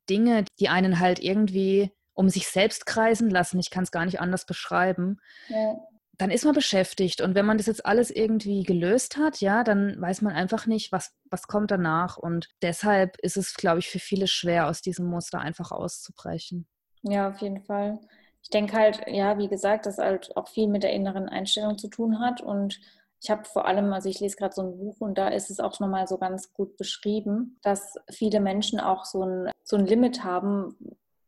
Dinge, 0.09 0.45
die 0.59 0.69
einen 0.69 0.99
halt 0.99 1.21
irgendwie 1.21 1.93
um 2.15 2.29
sich 2.29 2.49
selbst 2.49 2.87
kreisen 2.87 3.31
lassen. 3.31 3.61
Ich 3.61 3.71
kann 3.71 3.85
es 3.85 3.93
gar 3.93 4.05
nicht 4.05 4.21
anders 4.21 4.45
beschreiben. 4.45 5.19
Ja 5.49 5.77
dann 6.21 6.31
ist 6.31 6.45
man 6.45 6.55
beschäftigt. 6.55 7.23
Und 7.23 7.35
wenn 7.35 7.47
man 7.47 7.57
das 7.57 7.67
jetzt 7.67 7.87
alles 7.87 8.11
irgendwie 8.11 8.63
gelöst 8.63 9.17
hat, 9.17 9.41
ja, 9.41 9.65
dann 9.65 9.99
weiß 9.99 10.21
man 10.21 10.35
einfach 10.35 10.67
nicht, 10.67 10.93
was, 10.93 11.15
was 11.31 11.47
kommt 11.47 11.71
danach. 11.71 12.19
Und 12.19 12.51
deshalb 12.61 13.17
ist 13.23 13.39
es, 13.39 13.55
glaube 13.55 13.79
ich, 13.79 13.89
für 13.89 13.99
viele 13.99 14.27
schwer, 14.27 14.69
aus 14.69 14.83
diesem 14.83 15.07
Muster 15.07 15.41
einfach 15.41 15.71
auszubrechen. 15.71 16.69
Ja, 17.03 17.31
auf 17.31 17.39
jeden 17.39 17.63
Fall. 17.63 17.99
Ich 18.43 18.51
denke 18.51 18.77
halt, 18.77 19.01
ja, 19.07 19.39
wie 19.39 19.49
gesagt, 19.49 19.87
dass 19.87 19.97
halt 19.97 20.37
auch 20.37 20.49
viel 20.49 20.69
mit 20.69 20.83
der 20.83 20.93
inneren 20.93 21.27
Einstellung 21.27 21.79
zu 21.79 21.89
tun 21.89 22.21
hat. 22.21 22.43
Und 22.43 22.79
Ich 23.23 23.31
habe 23.31 23.45
vor 23.45 23.67
allem, 23.67 23.93
also 23.93 24.09
ich 24.09 24.21
lese 24.21 24.37
gerade 24.37 24.55
so 24.55 24.63
ein 24.63 24.79
Buch 24.79 24.97
und 25.01 25.19
da 25.19 25.29
ist 25.29 25.51
es 25.51 25.61
auch 25.61 25.79
nochmal 25.79 26.07
so 26.07 26.17
ganz 26.17 26.53
gut 26.53 26.77
beschrieben, 26.77 27.59
dass 27.63 27.97
viele 28.11 28.41
Menschen 28.41 28.81
auch 28.81 29.05
so 29.05 29.23
ein, 29.25 29.51
so 29.63 29.77
ein 29.77 29.87
Limit 29.87 30.25
haben, 30.25 30.77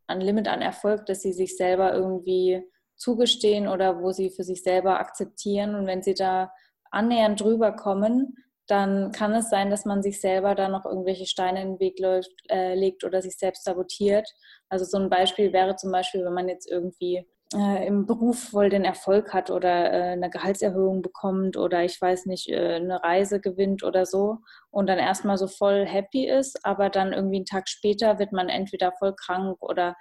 ein 0.07 0.21
Limit 0.21 0.49
an 0.49 0.63
Erfolg, 0.63 1.07
dass 1.07 1.21
sie 1.21 1.33
sich 1.33 1.57
selber 1.57 1.93
irgendwie 1.93 2.63
zugestehen 2.97 3.69
oder 3.69 4.01
wo 4.01 4.13
sie 4.13 4.31
für 4.31 4.45
sich 4.45 4.63
selber 4.63 5.01
akzeptieren. 5.01 5.75
Und 5.75 5.87
wenn 5.87 6.03
sie 6.03 6.15
da 6.15 6.53
annähernd 6.91 7.41
drüber 7.41 7.73
kommen, 7.73 8.37
dann 8.67 9.13
kann 9.13 9.35
es 9.35 9.51
sein, 9.51 9.71
dass 9.71 9.85
man 9.85 10.03
sich 10.03 10.21
selber 10.21 10.55
da 10.55 10.69
noch 10.69 10.87
irgendwelche 10.87 11.27
Steine 11.27 11.63
in 11.63 11.73
den 11.73 11.81
Weg 11.81 11.99
läuft, 11.99 12.31
äh, 12.49 12.75
legt 12.75 13.05
oder 13.05 13.21
sich 13.21 13.37
selbst 13.37 13.65
sabotiert. 13.65 14.29
Also 14.69 14.85
so 14.85 14.99
ein 14.99 15.11
Beispiel 15.11 15.53
wäre 15.53 15.77
zum 15.77 15.91
Beispiel, 15.91 16.25
wenn 16.25 16.33
man 16.33 16.49
jetzt 16.49 16.71
irgendwie 16.71 17.27
äh, 17.55 17.87
im 17.87 18.07
Beruf 18.07 18.51
voll 18.51 18.69
den 18.69 18.85
Erfolg 18.85 19.33
hat 19.33 19.51
oder 19.51 19.93
äh, 19.93 20.13
eine 20.13 20.31
Gehaltserhöhung 20.31 21.03
bekommt 21.03 21.57
oder 21.57 21.85
ich 21.85 22.01
weiß 22.01 22.27
nicht, 22.27 22.49
äh, 22.49 22.77
eine 22.77 23.03
Reise 23.03 23.41
gewinnt 23.41 23.83
oder 23.85 24.07
so 24.07 24.39
und 24.71 24.89
dann 24.89 24.99
erstmal 24.99 25.39
so 25.39 25.47
voll 25.47 25.87
happy 25.87 26.29
ist, 26.29 26.65
aber 26.65 26.91
dann 26.91 27.13
irgendwie 27.13 27.37
einen 27.37 27.47
Tag 27.47 27.69
später 27.69 28.19
wird 28.19 28.33
man 28.33 28.49
entweder 28.49 28.93
voll 28.99 29.15
krank 29.15 29.59
oder 29.61 29.97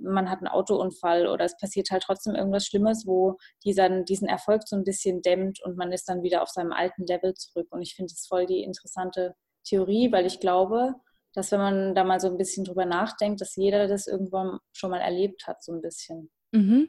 man 0.00 0.30
hat 0.30 0.38
einen 0.38 0.48
Autounfall 0.48 1.26
oder 1.26 1.44
es 1.44 1.56
passiert 1.56 1.90
halt 1.90 2.02
trotzdem 2.04 2.34
irgendwas 2.34 2.66
Schlimmes, 2.66 3.04
wo 3.06 3.36
dieser, 3.64 3.88
diesen 4.02 4.28
Erfolg 4.28 4.62
so 4.66 4.76
ein 4.76 4.84
bisschen 4.84 5.22
dämmt 5.22 5.62
und 5.64 5.76
man 5.76 5.92
ist 5.92 6.08
dann 6.08 6.22
wieder 6.22 6.42
auf 6.42 6.48
seinem 6.48 6.72
alten 6.72 7.04
Level 7.06 7.34
zurück. 7.34 7.68
Und 7.70 7.82
ich 7.82 7.94
finde 7.94 8.12
es 8.12 8.26
voll 8.26 8.46
die 8.46 8.62
interessante 8.62 9.34
Theorie, 9.64 10.12
weil 10.12 10.26
ich 10.26 10.40
glaube, 10.40 10.94
dass 11.34 11.52
wenn 11.52 11.60
man 11.60 11.94
da 11.94 12.04
mal 12.04 12.20
so 12.20 12.28
ein 12.28 12.38
bisschen 12.38 12.64
drüber 12.64 12.86
nachdenkt, 12.86 13.40
dass 13.40 13.56
jeder 13.56 13.88
das 13.88 14.06
irgendwann 14.06 14.58
schon 14.72 14.90
mal 14.90 15.00
erlebt 15.00 15.46
hat, 15.46 15.62
so 15.62 15.72
ein 15.72 15.82
bisschen. 15.82 16.30
Mhm. 16.56 16.88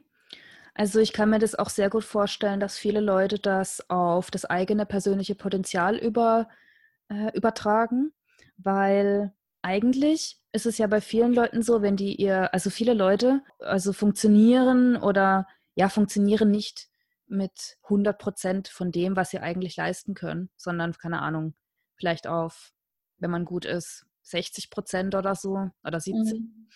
Also 0.74 1.00
ich 1.00 1.12
kann 1.12 1.30
mir 1.30 1.40
das 1.40 1.56
auch 1.56 1.70
sehr 1.70 1.90
gut 1.90 2.04
vorstellen, 2.04 2.60
dass 2.60 2.78
viele 2.78 3.00
Leute 3.00 3.38
das 3.38 3.90
auf 3.90 4.30
das 4.30 4.44
eigene 4.44 4.86
persönliche 4.86 5.34
Potenzial 5.34 5.96
über, 5.96 6.48
äh, 7.08 7.36
übertragen, 7.36 8.12
weil 8.56 9.32
eigentlich 9.60 10.40
ist 10.52 10.66
es 10.66 10.78
ja 10.78 10.86
bei 10.86 11.00
vielen 11.00 11.34
Leuten 11.34 11.62
so, 11.62 11.82
wenn 11.82 11.96
die 11.96 12.14
ihr, 12.14 12.54
also 12.54 12.70
viele 12.70 12.94
Leute, 12.94 13.42
also 13.58 13.92
funktionieren 13.92 14.96
oder 14.96 15.46
ja, 15.74 15.88
funktionieren 15.88 16.50
nicht 16.50 16.88
mit 17.26 17.76
100 17.82 18.18
Prozent 18.18 18.68
von 18.68 18.92
dem, 18.92 19.16
was 19.16 19.30
sie 19.30 19.40
eigentlich 19.40 19.76
leisten 19.76 20.14
können, 20.14 20.48
sondern, 20.56 20.92
keine 20.92 21.20
Ahnung, 21.20 21.54
vielleicht 21.96 22.26
auf, 22.26 22.72
wenn 23.18 23.30
man 23.30 23.44
gut 23.44 23.64
ist, 23.64 24.06
60 24.22 24.70
Prozent 24.70 25.14
oder 25.14 25.34
so 25.34 25.70
oder 25.82 26.00
70. 26.00 26.40
Mhm. 26.40 26.68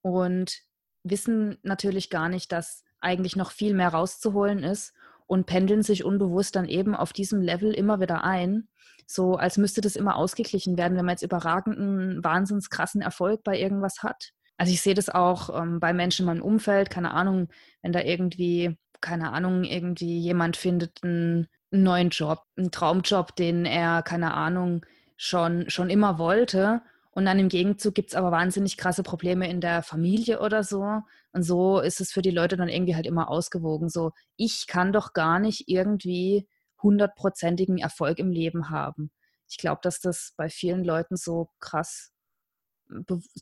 Und 0.00 0.67
wissen 1.10 1.58
natürlich 1.62 2.10
gar 2.10 2.28
nicht, 2.28 2.52
dass 2.52 2.84
eigentlich 3.00 3.36
noch 3.36 3.50
viel 3.50 3.74
mehr 3.74 3.88
rauszuholen 3.88 4.62
ist 4.62 4.92
und 5.26 5.46
pendeln 5.46 5.82
sich 5.82 6.04
unbewusst 6.04 6.56
dann 6.56 6.66
eben 6.66 6.94
auf 6.94 7.12
diesem 7.12 7.40
Level 7.40 7.72
immer 7.72 8.00
wieder 8.00 8.24
ein 8.24 8.68
so 9.10 9.36
als 9.36 9.56
müsste 9.56 9.80
das 9.80 9.96
immer 9.96 10.16
ausgeglichen 10.16 10.76
werden, 10.76 10.96
wenn 10.96 11.06
man 11.06 11.14
jetzt 11.14 11.22
überragenden, 11.22 12.22
wahnsinns 12.22 12.68
krassen 12.68 13.00
Erfolg 13.00 13.42
bei 13.42 13.58
irgendwas 13.58 14.02
hat. 14.02 14.32
Also 14.58 14.72
ich 14.72 14.82
sehe 14.82 14.94
das 14.94 15.08
auch 15.08 15.48
ähm, 15.58 15.80
bei 15.80 15.94
Menschen 15.94 16.22
in 16.22 16.26
meinem 16.26 16.42
Umfeld, 16.42 16.90
keine 16.90 17.12
Ahnung, 17.12 17.48
wenn 17.80 17.92
da 17.92 18.00
irgendwie, 18.00 18.76
keine 19.00 19.32
Ahnung, 19.32 19.64
irgendwie 19.64 20.18
jemand 20.18 20.56
findet 20.56 21.02
einen, 21.02 21.48
neuen 21.70 22.08
Job, 22.08 22.44
einen 22.56 22.70
Traumjob, 22.70 23.36
den 23.36 23.66
er, 23.66 24.02
keine 24.02 24.32
Ahnung, 24.32 24.84
schon, 25.16 25.68
schon 25.68 25.90
immer 25.90 26.18
wollte. 26.18 26.80
Und 27.18 27.24
dann 27.24 27.40
im 27.40 27.48
Gegenzug 27.48 27.96
gibt 27.96 28.10
es 28.10 28.14
aber 28.14 28.30
wahnsinnig 28.30 28.76
krasse 28.76 29.02
Probleme 29.02 29.50
in 29.50 29.60
der 29.60 29.82
Familie 29.82 30.38
oder 30.38 30.62
so. 30.62 31.02
Und 31.32 31.42
so 31.42 31.80
ist 31.80 32.00
es 32.00 32.12
für 32.12 32.22
die 32.22 32.30
Leute 32.30 32.56
dann 32.56 32.68
irgendwie 32.68 32.94
halt 32.94 33.06
immer 33.06 33.28
ausgewogen. 33.28 33.88
So, 33.88 34.12
ich 34.36 34.68
kann 34.68 34.92
doch 34.92 35.14
gar 35.14 35.40
nicht 35.40 35.64
irgendwie 35.66 36.46
hundertprozentigen 36.80 37.78
Erfolg 37.78 38.20
im 38.20 38.30
Leben 38.30 38.70
haben. 38.70 39.10
Ich 39.50 39.56
glaube, 39.56 39.80
dass 39.82 39.98
das 39.98 40.32
bei 40.36 40.48
vielen 40.48 40.84
Leuten 40.84 41.16
so 41.16 41.48
krass, 41.58 42.12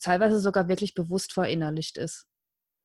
teilweise 0.00 0.40
sogar 0.40 0.68
wirklich 0.68 0.94
bewusst 0.94 1.34
verinnerlicht 1.34 1.98
ist. 1.98 2.26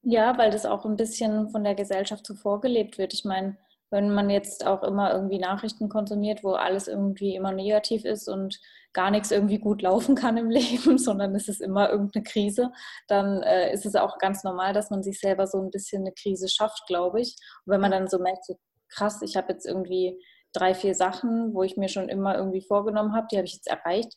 Ja, 0.01 0.37
weil 0.37 0.51
das 0.51 0.65
auch 0.65 0.85
ein 0.85 0.97
bisschen 0.97 1.51
von 1.51 1.63
der 1.63 1.75
Gesellschaft 1.75 2.27
so 2.27 2.35
vorgelebt 2.35 2.97
wird. 2.97 3.13
Ich 3.13 3.23
meine, 3.23 3.57
wenn 3.91 4.13
man 4.13 4.29
jetzt 4.29 4.65
auch 4.65 4.83
immer 4.83 5.13
irgendwie 5.13 5.37
Nachrichten 5.37 5.89
konsumiert, 5.89 6.43
wo 6.43 6.53
alles 6.53 6.87
irgendwie 6.87 7.35
immer 7.35 7.51
negativ 7.51 8.05
ist 8.05 8.27
und 8.27 8.59
gar 8.93 9.11
nichts 9.11 9.31
irgendwie 9.31 9.59
gut 9.59 9.81
laufen 9.83 10.15
kann 10.15 10.37
im 10.37 10.49
Leben, 10.49 10.97
sondern 10.97 11.35
es 11.35 11.47
ist 11.47 11.61
immer 11.61 11.89
irgendeine 11.89 12.23
Krise, 12.23 12.71
dann 13.07 13.43
äh, 13.43 13.71
ist 13.73 13.85
es 13.85 13.95
auch 13.95 14.17
ganz 14.17 14.43
normal, 14.43 14.73
dass 14.73 14.89
man 14.89 15.03
sich 15.03 15.19
selber 15.19 15.45
so 15.45 15.61
ein 15.61 15.71
bisschen 15.71 16.01
eine 16.01 16.13
Krise 16.13 16.47
schafft, 16.49 16.87
glaube 16.87 17.21
ich. 17.21 17.35
Und 17.65 17.73
wenn 17.73 17.81
man 17.81 17.91
dann 17.91 18.07
so 18.07 18.17
merkt, 18.17 18.45
so 18.45 18.57
krass, 18.89 19.21
ich 19.21 19.35
habe 19.35 19.51
jetzt 19.53 19.65
irgendwie 19.65 20.19
drei, 20.53 20.73
vier 20.73 20.95
Sachen, 20.95 21.53
wo 21.53 21.63
ich 21.63 21.77
mir 21.77 21.89
schon 21.89 22.09
immer 22.09 22.35
irgendwie 22.37 22.61
vorgenommen 22.61 23.13
habe, 23.13 23.27
die 23.31 23.37
habe 23.37 23.45
ich 23.45 23.53
jetzt 23.53 23.67
erreicht. 23.67 24.13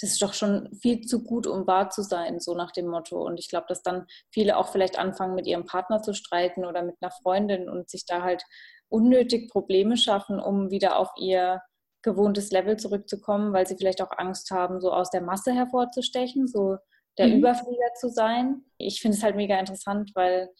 Das 0.00 0.10
ist 0.10 0.22
doch 0.22 0.34
schon 0.34 0.70
viel 0.82 1.02
zu 1.02 1.22
gut, 1.22 1.46
um 1.46 1.66
wahr 1.66 1.88
zu 1.88 2.02
sein, 2.02 2.40
so 2.40 2.54
nach 2.54 2.72
dem 2.72 2.88
Motto. 2.88 3.22
Und 3.24 3.38
ich 3.38 3.48
glaube, 3.48 3.66
dass 3.68 3.82
dann 3.82 4.06
viele 4.32 4.56
auch 4.56 4.68
vielleicht 4.68 4.98
anfangen, 4.98 5.34
mit 5.34 5.46
ihrem 5.46 5.66
Partner 5.66 6.02
zu 6.02 6.14
streiten 6.14 6.64
oder 6.64 6.82
mit 6.82 6.96
einer 7.00 7.12
Freundin 7.22 7.68
und 7.68 7.88
sich 7.88 8.04
da 8.06 8.22
halt 8.22 8.42
unnötig 8.88 9.50
Probleme 9.50 9.96
schaffen, 9.96 10.40
um 10.40 10.70
wieder 10.70 10.98
auf 10.98 11.10
ihr 11.16 11.62
gewohntes 12.02 12.50
Level 12.50 12.76
zurückzukommen, 12.76 13.52
weil 13.52 13.66
sie 13.66 13.76
vielleicht 13.76 14.02
auch 14.02 14.10
Angst 14.16 14.50
haben, 14.50 14.80
so 14.80 14.92
aus 14.92 15.10
der 15.10 15.22
Masse 15.22 15.52
hervorzustechen, 15.52 16.46
so 16.46 16.76
der 17.18 17.28
mhm. 17.28 17.38
Überflieger 17.38 17.94
zu 17.98 18.08
sein. 18.08 18.62
Ich 18.78 19.00
finde 19.00 19.16
es 19.16 19.22
halt 19.22 19.36
mega 19.36 19.58
interessant, 19.58 20.10
weil 20.14 20.50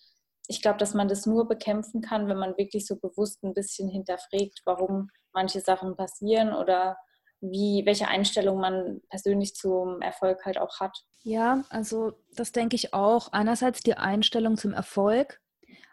ich 0.48 0.62
glaube, 0.62 0.78
dass 0.78 0.94
man 0.94 1.08
das 1.08 1.26
nur 1.26 1.48
bekämpfen 1.48 2.00
kann, 2.00 2.28
wenn 2.28 2.38
man 2.38 2.56
wirklich 2.56 2.86
so 2.86 2.96
bewusst 2.96 3.42
ein 3.42 3.54
bisschen 3.54 3.88
hinterfragt, 3.88 4.60
warum 4.64 5.08
manche 5.32 5.60
Sachen 5.60 5.96
passieren 5.96 6.52
oder 6.54 6.96
wie, 7.40 7.82
welche 7.84 8.08
Einstellung 8.08 8.58
man 8.58 9.00
persönlich 9.10 9.54
zum 9.54 10.00
Erfolg 10.00 10.44
halt 10.44 10.58
auch 10.58 10.80
hat. 10.80 10.96
Ja, 11.22 11.64
also 11.70 12.12
das 12.34 12.52
denke 12.52 12.76
ich 12.76 12.94
auch. 12.94 13.32
Einerseits 13.32 13.82
die 13.82 13.96
Einstellung 13.96 14.56
zum 14.56 14.72
Erfolg. 14.72 15.40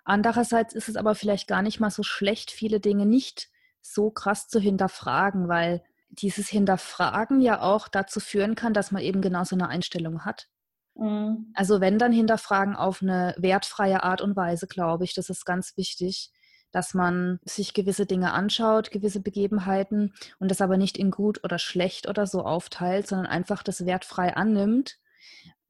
Andererseits 0.03 0.73
ist 0.73 0.89
es 0.89 0.95
aber 0.95 1.15
vielleicht 1.15 1.47
gar 1.47 1.61
nicht 1.61 1.79
mal 1.79 1.91
so 1.91 2.03
schlecht, 2.03 2.51
viele 2.51 2.79
Dinge 2.79 3.05
nicht 3.05 3.49
so 3.81 4.11
krass 4.11 4.47
zu 4.47 4.59
hinterfragen, 4.59 5.47
weil 5.47 5.83
dieses 6.09 6.49
Hinterfragen 6.49 7.41
ja 7.41 7.61
auch 7.61 7.87
dazu 7.87 8.19
führen 8.19 8.55
kann, 8.55 8.73
dass 8.73 8.91
man 8.91 9.01
eben 9.01 9.21
genau 9.21 9.43
so 9.43 9.55
eine 9.55 9.69
Einstellung 9.69 10.25
hat. 10.25 10.47
Mhm. 10.95 11.51
Also 11.55 11.81
wenn 11.81 11.97
dann 11.97 12.11
hinterfragen 12.11 12.75
auf 12.75 13.01
eine 13.01 13.35
wertfreie 13.37 14.03
Art 14.03 14.21
und 14.21 14.35
Weise, 14.35 14.67
glaube 14.67 15.03
ich, 15.03 15.13
das 15.13 15.29
ist 15.29 15.45
ganz 15.45 15.77
wichtig, 15.77 16.31
dass 16.71 16.93
man 16.93 17.39
sich 17.43 17.73
gewisse 17.73 18.05
Dinge 18.05 18.33
anschaut, 18.33 18.91
gewisse 18.91 19.19
Begebenheiten 19.19 20.13
und 20.39 20.51
das 20.51 20.61
aber 20.61 20.77
nicht 20.77 20.97
in 20.97 21.11
gut 21.11 21.43
oder 21.43 21.59
schlecht 21.59 22.07
oder 22.07 22.25
so 22.25 22.43
aufteilt, 22.43 23.07
sondern 23.07 23.27
einfach 23.27 23.61
das 23.63 23.85
wertfrei 23.85 24.35
annimmt. 24.35 24.97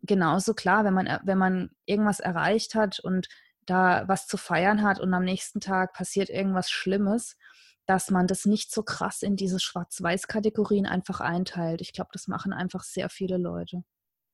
Genauso 0.04 0.54
klar, 0.54 0.84
wenn 0.84 0.94
man, 0.94 1.20
wenn 1.24 1.38
man 1.38 1.72
irgendwas 1.86 2.20
erreicht 2.20 2.76
hat 2.76 3.00
und 3.00 3.28
da 3.65 4.08
was 4.08 4.27
zu 4.27 4.38
feiern 4.38 4.84
hat 4.84 5.00
und 5.00 5.13
am 5.13 5.24
nächsten 5.24 5.60
Tag 5.60 5.94
passiert 5.94 6.30
irgendwas 6.30 6.70
Schlimmes, 6.70 7.38
dass 7.86 8.10
man 8.10 8.27
das 8.27 8.46
nicht 8.46 8.72
so 8.72 8.84
krass 8.84 9.22
in 9.22 9.36
diese 9.36 9.60
Schwarz-Weiß-Kategorien 9.60 10.86
einfach 10.86 11.20
einteilt. 11.20 11.82
Ich 11.82 11.94
glaube, 11.94 12.10
das 12.13 12.27
machen 12.27 12.53
einfach 12.53 12.84
sehr 12.84 13.10
viele 13.10 13.38
Leute. 13.38 13.84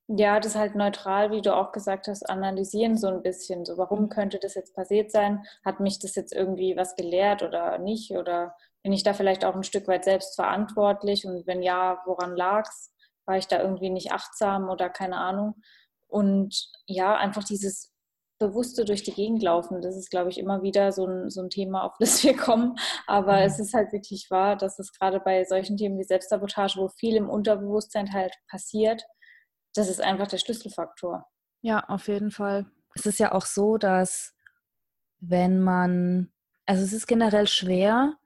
Ja, 0.09 0.39
das 0.39 0.55
halt 0.55 0.75
neutral, 0.75 1.31
wie 1.31 1.41
du 1.41 1.53
auch 1.53 1.73
gesagt 1.73 2.07
hast, 2.07 2.29
analysieren 2.29 2.97
so 2.97 3.07
ein 3.07 3.21
bisschen. 3.21 3.65
So, 3.65 3.77
warum 3.77 4.03
mhm. 4.03 4.09
könnte 4.09 4.39
das 4.39 4.55
jetzt 4.55 4.73
passiert 4.73 5.11
sein? 5.11 5.43
Hat 5.65 5.81
mich 5.81 5.99
das 5.99 6.15
jetzt 6.15 6.33
irgendwie 6.33 6.77
was 6.77 6.95
gelehrt 6.95 7.43
oder 7.43 7.77
nicht? 7.77 8.11
Oder 8.11 8.55
bin 8.83 8.93
ich 8.93 9.03
da 9.03 9.13
vielleicht 9.13 9.43
auch 9.43 9.55
ein 9.55 9.63
Stück 9.63 9.87
weit 9.89 10.05
selbst 10.05 10.35
verantwortlich? 10.35 11.25
Und 11.25 11.45
wenn 11.45 11.61
ja, 11.61 12.01
woran 12.05 12.37
lag 12.37 12.69
es? 12.69 12.93
War 13.25 13.37
ich 13.37 13.47
da 13.47 13.61
irgendwie 13.61 13.89
nicht 13.89 14.13
achtsam 14.13 14.69
oder 14.69 14.89
keine 14.89 15.17
Ahnung? 15.17 15.55
Und 16.07 16.69
ja, 16.85 17.17
einfach 17.17 17.43
dieses 17.43 17.91
bewusste 18.39 18.85
durch 18.85 19.03
die 19.03 19.13
Gegend 19.13 19.41
laufen, 19.41 19.81
das 19.81 19.95
ist, 19.95 20.09
glaube 20.09 20.29
ich, 20.29 20.37
immer 20.37 20.61
wieder 20.61 20.91
so 20.91 21.05
ein, 21.05 21.29
so 21.29 21.41
ein 21.41 21.49
Thema, 21.49 21.83
auf 21.83 21.93
das 21.99 22.23
wir 22.23 22.35
kommen. 22.35 22.75
Aber 23.07 23.37
mhm. 23.37 23.43
es 23.43 23.59
ist 23.59 23.73
halt 23.73 23.91
wirklich 23.91 24.27
wahr, 24.29 24.55
dass 24.55 24.79
es 24.79 24.91
gerade 24.93 25.19
bei 25.19 25.43
solchen 25.45 25.77
Themen 25.77 25.97
wie 25.97 26.03
Selbstsabotage, 26.03 26.79
wo 26.79 26.87
viel 26.87 27.15
im 27.15 27.29
Unterbewusstsein 27.29 28.13
halt 28.13 28.35
passiert, 28.49 29.03
das 29.75 29.89
ist 29.89 30.01
einfach 30.01 30.27
der 30.27 30.37
Schlüsselfaktor. 30.37 31.25
Ja, 31.61 31.83
auf 31.87 32.07
jeden 32.07 32.31
Fall. 32.31 32.65
Es 32.95 33.05
ist 33.05 33.19
ja 33.19 33.31
auch 33.31 33.45
so, 33.45 33.77
dass 33.77 34.33
wenn 35.19 35.59
man, 35.59 36.31
also 36.65 36.83
es 36.83 36.93
ist 36.93 37.07
generell 37.07 37.47
schwer, 37.47 38.17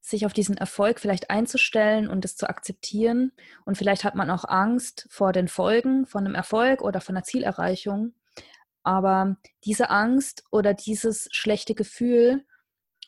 sich 0.00 0.26
auf 0.26 0.32
diesen 0.32 0.56
Erfolg 0.56 0.98
vielleicht 0.98 1.30
einzustellen 1.30 2.08
und 2.08 2.24
es 2.24 2.36
zu 2.36 2.48
akzeptieren. 2.48 3.32
Und 3.64 3.76
vielleicht 3.76 4.04
hat 4.04 4.14
man 4.14 4.30
auch 4.30 4.44
Angst 4.44 5.06
vor 5.10 5.32
den 5.32 5.48
Folgen 5.48 6.06
von 6.06 6.24
einem 6.24 6.34
Erfolg 6.34 6.82
oder 6.82 7.00
von 7.00 7.16
einer 7.16 7.24
Zielerreichung. 7.24 8.14
Aber 8.82 9.36
diese 9.64 9.90
Angst 9.90 10.44
oder 10.50 10.74
dieses 10.74 11.28
schlechte 11.32 11.74
Gefühl 11.74 12.44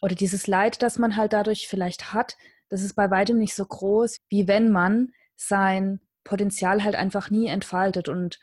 oder 0.01 0.15
dieses 0.15 0.47
Leid, 0.47 0.83
das 0.83 0.99
man 0.99 1.17
halt 1.17 1.33
dadurch 1.33 1.69
vielleicht 1.69 2.13
hat, 2.13 2.37
das 2.69 2.83
ist 2.83 2.95
bei 2.95 3.11
weitem 3.11 3.39
nicht 3.39 3.55
so 3.55 3.65
groß, 3.65 4.17
wie 4.29 4.49
wenn 4.49 4.71
man 4.71 5.13
sein 5.37 6.01
Potenzial 6.25 6.85
halt 6.85 6.95
einfach 6.95 7.31
nie 7.31 7.47
entfaltet 7.47 8.09
und 8.09 8.39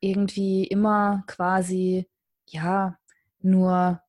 irgendwie 0.00 0.64
immer 0.64 1.24
quasi, 1.26 2.08
ja, 2.46 2.98
nur 3.40 4.02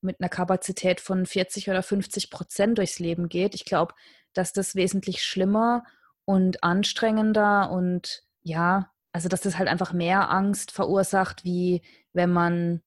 mit 0.00 0.20
einer 0.20 0.28
Kapazität 0.28 1.00
von 1.00 1.26
40 1.26 1.70
oder 1.70 1.82
50 1.82 2.30
Prozent 2.30 2.78
durchs 2.78 2.98
Leben 2.98 3.28
geht. 3.28 3.54
Ich 3.54 3.64
glaube, 3.64 3.94
dass 4.32 4.52
das 4.52 4.74
wesentlich 4.74 5.22
schlimmer 5.22 5.84
und 6.24 6.62
anstrengender 6.62 7.70
und 7.70 8.22
ja, 8.42 8.92
also 9.12 9.28
dass 9.28 9.40
das 9.40 9.58
halt 9.58 9.68
einfach 9.68 9.92
mehr 9.92 10.30
Angst 10.30 10.70
verursacht, 10.70 11.44
wie 11.44 11.82
wenn 12.12 12.32
man 12.32 12.82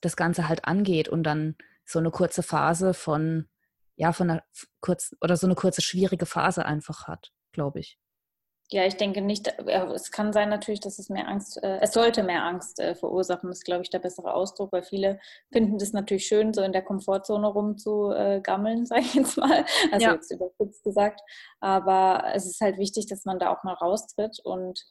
das 0.00 0.16
Ganze 0.16 0.48
halt 0.48 0.64
angeht 0.64 1.08
und 1.08 1.24
dann 1.24 1.56
so 1.84 1.98
eine 1.98 2.10
kurze 2.10 2.42
Phase 2.42 2.94
von, 2.94 3.48
ja, 3.96 4.12
von 4.12 4.30
einer 4.30 4.44
kurzen 4.80 5.16
oder 5.20 5.36
so 5.36 5.46
eine 5.46 5.54
kurze 5.54 5.82
schwierige 5.82 6.26
Phase 6.26 6.64
einfach 6.64 7.06
hat, 7.06 7.32
glaube 7.52 7.80
ich. 7.80 7.98
Ja, 8.70 8.84
ich 8.84 8.96
denke 8.96 9.20
nicht, 9.20 9.46
es 9.94 10.10
kann 10.10 10.32
sein 10.32 10.48
natürlich, 10.48 10.80
dass 10.80 10.98
es 10.98 11.08
mehr 11.08 11.28
Angst, 11.28 11.62
äh, 11.62 11.78
es 11.80 11.92
sollte 11.92 12.24
mehr 12.24 12.42
Angst 12.42 12.80
äh, 12.80 12.96
verursachen, 12.96 13.48
ist, 13.48 13.64
glaube 13.64 13.82
ich, 13.82 13.90
der 13.90 14.00
bessere 14.00 14.34
Ausdruck, 14.34 14.72
weil 14.72 14.82
viele 14.82 15.20
finden 15.52 15.78
das 15.78 15.92
natürlich 15.92 16.26
schön, 16.26 16.52
so 16.52 16.62
in 16.62 16.72
der 16.72 16.82
Komfortzone 16.82 17.46
rumzugammeln, 17.46 18.82
äh, 18.82 18.86
sage 18.86 19.02
ich 19.02 19.14
jetzt 19.14 19.36
mal, 19.36 19.64
also 19.92 20.06
ja. 20.06 20.14
jetzt 20.14 20.32
überspitzt 20.32 20.82
gesagt, 20.82 21.20
aber 21.60 22.24
es 22.34 22.44
ist 22.44 22.60
halt 22.60 22.76
wichtig, 22.78 23.06
dass 23.06 23.24
man 23.24 23.38
da 23.38 23.54
auch 23.54 23.62
mal 23.62 23.74
raustritt 23.74 24.40
und 24.42 24.84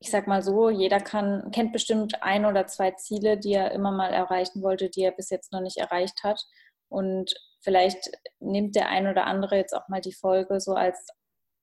ich 0.00 0.10
sag 0.10 0.26
mal 0.26 0.42
so, 0.42 0.70
jeder 0.70 1.00
kann, 1.00 1.50
kennt 1.52 1.72
bestimmt 1.72 2.22
ein 2.22 2.44
oder 2.46 2.66
zwei 2.66 2.92
Ziele, 2.92 3.38
die 3.38 3.54
er 3.54 3.72
immer 3.72 3.90
mal 3.90 4.12
erreichen 4.12 4.62
wollte, 4.62 4.90
die 4.90 5.02
er 5.02 5.12
bis 5.12 5.30
jetzt 5.30 5.52
noch 5.52 5.60
nicht 5.60 5.78
erreicht 5.78 6.22
hat 6.22 6.40
und 6.88 7.34
vielleicht 7.60 8.10
nimmt 8.40 8.76
der 8.76 8.88
ein 8.88 9.06
oder 9.08 9.26
andere 9.26 9.56
jetzt 9.56 9.74
auch 9.74 9.88
mal 9.88 10.00
die 10.00 10.14
Folge 10.14 10.60
so 10.60 10.74
als 10.74 11.06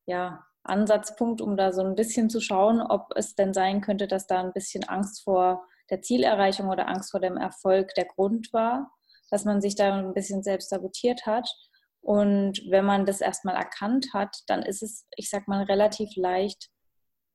ja, 0.05 0.43
Ansatzpunkt, 0.63 1.41
um 1.41 1.57
da 1.57 1.71
so 1.71 1.81
ein 1.81 1.95
bisschen 1.95 2.29
zu 2.29 2.41
schauen, 2.41 2.81
ob 2.81 3.09
es 3.15 3.35
denn 3.35 3.53
sein 3.53 3.81
könnte, 3.81 4.07
dass 4.07 4.27
da 4.27 4.39
ein 4.39 4.53
bisschen 4.53 4.83
Angst 4.83 5.23
vor 5.23 5.65
der 5.89 6.01
Zielerreichung 6.01 6.69
oder 6.69 6.87
Angst 6.87 7.11
vor 7.11 7.19
dem 7.19 7.37
Erfolg 7.37 7.93
der 7.95 8.05
Grund 8.05 8.51
war, 8.53 8.91
dass 9.29 9.45
man 9.45 9.61
sich 9.61 9.75
da 9.75 9.93
ein 9.95 10.13
bisschen 10.13 10.43
selbst 10.43 10.69
sabotiert 10.69 11.25
hat. 11.25 11.49
Und 12.01 12.61
wenn 12.69 12.85
man 12.85 13.05
das 13.05 13.21
erstmal 13.21 13.55
erkannt 13.55 14.07
hat, 14.13 14.35
dann 14.47 14.61
ist 14.61 14.83
es, 14.83 15.07
ich 15.15 15.29
sag 15.29 15.47
mal, 15.47 15.63
relativ 15.63 16.15
leicht, 16.15 16.69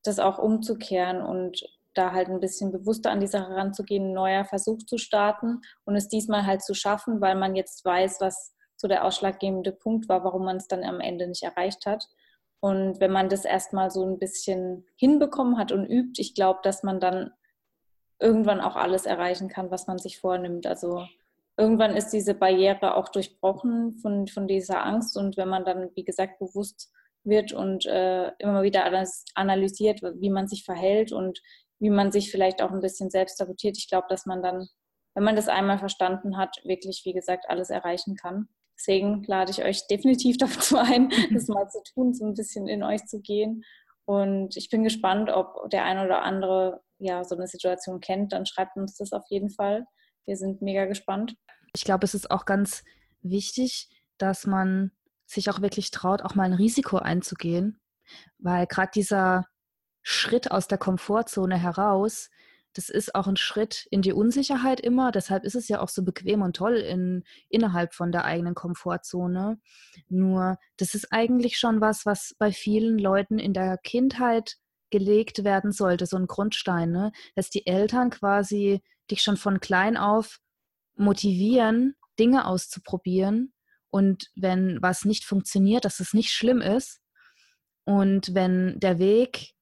das 0.03 0.19
auch 0.19 0.39
umzukehren 0.39 1.23
und 1.23 1.63
da 1.95 2.13
halt 2.13 2.29
ein 2.29 2.41
bisschen 2.41 2.71
bewusster 2.71 3.11
an 3.11 3.21
die 3.21 3.27
Sache 3.27 3.55
ranzugehen, 3.55 4.11
ein 4.11 4.15
neuer 4.15 4.45
Versuch 4.45 4.79
zu 4.85 4.99
starten 4.99 5.61
und 5.85 5.97
es 5.97 6.09
diesmal 6.09 6.47
halt 6.47 6.63
zu 6.63 6.75
schaffen, 6.75 7.21
weil 7.21 7.35
man 7.35 7.57
jetzt 7.57 7.85
weiß, 7.85 8.21
was 8.21 8.55
so 8.77 8.89
der 8.89 9.05
ausschlaggebende 9.05 9.73
Punkt 9.73 10.09
war, 10.09 10.25
warum 10.25 10.45
man 10.45 10.57
es 10.57 10.69
dann 10.69 10.85
am 10.85 11.01
Ende 11.01 11.27
nicht 11.27 11.43
erreicht 11.43 11.87
hat. 11.87 12.09
Und 12.61 13.01
wenn 13.01 13.11
man 13.11 13.29
das 13.29 13.45
erstmal 13.45 13.91
so 13.91 14.05
ein 14.05 14.19
bisschen 14.19 14.87
hinbekommen 14.97 15.59
hat 15.59 15.73
und 15.73 15.87
übt, 15.87 16.21
ich 16.21 16.35
glaube, 16.35 16.61
dass 16.63 16.83
man 16.83 17.01
dann 17.01 17.33
irgendwann 18.19 18.61
auch 18.61 18.77
alles 18.77 19.07
erreichen 19.07 19.49
kann, 19.49 19.71
was 19.71 19.87
man 19.87 19.99
sich 19.99 20.19
vornimmt. 20.19 20.67
Also 20.67 21.07
irgendwann 21.57 21.97
ist 21.97 22.11
diese 22.11 22.35
Barriere 22.35 22.97
auch 22.97 23.09
durchbrochen 23.09 23.95
von, 23.95 24.29
von 24.29 24.47
dieser 24.47 24.85
Angst. 24.85 25.17
Und 25.17 25.37
wenn 25.37 25.49
man 25.49 25.65
dann, 25.65 25.91
wie 25.95 26.05
gesagt, 26.05 26.39
bewusst 26.39 26.93
wird 27.25 27.53
und 27.53 27.87
äh, 27.87 28.31
immer 28.39 28.63
wieder 28.63 28.85
alles 28.85 29.25
analysiert, 29.35 30.01
wie 30.03 30.31
man 30.31 30.49
sich 30.49 30.65
verhält 30.65 31.13
und 31.13 31.41
wie 31.79 31.91
man 31.91 32.13
sich 32.13 32.31
vielleicht 32.31 32.63
auch 32.63 32.71
ein 32.71 32.81
bisschen 32.81 33.11
selbst 33.11 33.39
sabotiert, 33.39 33.77
ich 33.79 33.89
glaube, 33.89 34.07
dass 34.09 34.27
man 34.27 34.43
dann, 34.43 34.69
wenn 35.15 35.25
man 35.25 35.37
das 35.37 35.49
einmal 35.49 35.79
verstanden 35.79 36.37
hat, 36.37 36.57
wirklich, 36.65 37.03
wie 37.05 37.13
gesagt, 37.13 37.47
alles 37.49 37.71
erreichen 37.71 38.17
kann. 38.17 38.49
Deswegen 38.79 39.23
lade 39.25 39.51
ich 39.51 39.65
euch 39.65 39.87
definitiv 39.87 40.37
dazu 40.39 40.77
ein, 40.77 41.11
das 41.33 41.49
mal 41.49 41.69
zu 41.69 41.83
tun, 41.95 42.15
so 42.15 42.27
ein 42.27 42.35
bisschen 42.35 42.69
in 42.69 42.83
euch 42.83 43.05
zu 43.07 43.21
gehen. 43.21 43.65
Und 44.05 44.57
ich 44.57 44.71
bin 44.71 44.85
gespannt, 44.85 45.31
ob 45.31 45.71
der 45.71 45.85
eine 45.85 46.05
oder 46.05 46.23
andere 46.23 46.83
ja 46.99 47.25
so 47.25 47.37
eine 47.37 47.47
Situation 47.47 48.01
kennt. 48.01 48.33
Dann 48.33 48.47
schreibt 48.47 48.77
uns 48.77 48.97
das 48.97 49.13
auf 49.13 49.25
jeden 49.29 49.51
Fall. 49.51 49.87
Wir 50.27 50.37
sind 50.37 50.63
mega 50.63 50.87
gespannt. 50.87 51.37
Ich 51.75 51.85
glaube, 51.85 52.05
es 52.05 52.15
ist 52.15 52.31
auch 52.31 52.45
ganz 52.45 52.85
wichtig, 53.23 53.89
dass 54.19 54.47
man 54.47 54.91
sich 55.31 55.51
auch 55.51 55.61
wirklich 55.61 55.91
traut, 55.91 56.23
auch 56.23 56.35
mal 56.35 56.45
ein 56.45 56.53
Risiko 56.53 56.99
einzugehen, 56.99 57.81
weil 58.39 58.67
gerade 58.67 58.91
dieser 58.95 59.47
Schritt 60.03 60.51
aus 60.51 60.67
der 60.67 60.79
Komfortzone 60.79 61.57
heraus, 61.57 62.31
das 62.73 62.89
ist 62.89 63.15
auch 63.15 63.27
ein 63.27 63.37
Schritt 63.37 63.87
in 63.91 64.01
die 64.01 64.13
Unsicherheit 64.13 64.81
immer. 64.81 65.11
Deshalb 65.11 65.45
ist 65.45 65.57
es 65.57 65.69
ja 65.69 65.81
auch 65.81 65.89
so 65.89 66.05
bequem 66.05 66.43
und 66.43 66.55
toll 66.55 66.77
in, 66.77 67.25
innerhalb 67.49 67.95
von 67.95 68.13
der 68.13 68.25
eigenen 68.25 68.55
Komfortzone. 68.55 69.59
Nur, 70.09 70.59
das 70.77 70.95
ist 70.95 71.13
eigentlich 71.13 71.59
schon 71.59 71.81
was, 71.81 72.07
was 72.07 72.35
bei 72.39 72.53
vielen 72.53 72.99
Leuten 72.99 73.39
in 73.39 73.55
der 73.55 73.77
Kindheit 73.79 74.57
gelegt 74.91 75.45
werden 75.45 75.73
sollte, 75.73 76.07
so 76.07 76.17
ein 76.17 76.27
Grundstein, 76.27 76.91
ne? 76.91 77.13
dass 77.35 77.51
die 77.51 77.67
Eltern 77.67 78.11
quasi 78.11 78.83
dich 79.11 79.23
schon 79.23 79.37
von 79.37 79.61
klein 79.61 79.97
auf 79.97 80.39
motivieren, 80.97 81.97
Dinge 82.19 82.47
auszuprobieren. 82.47 83.53
Und 83.91 84.31
wenn 84.37 84.81
was 84.81 85.05
nicht 85.05 85.25
funktioniert, 85.25 85.85
dass 85.85 86.01
es 86.01 86.15
nicht 86.15 86.31
schlimm 86.31 86.61
ist. 86.61 87.01
Und 87.85 88.35
wenn 88.35 88.79
der 88.79 88.99
Weg 88.99 89.55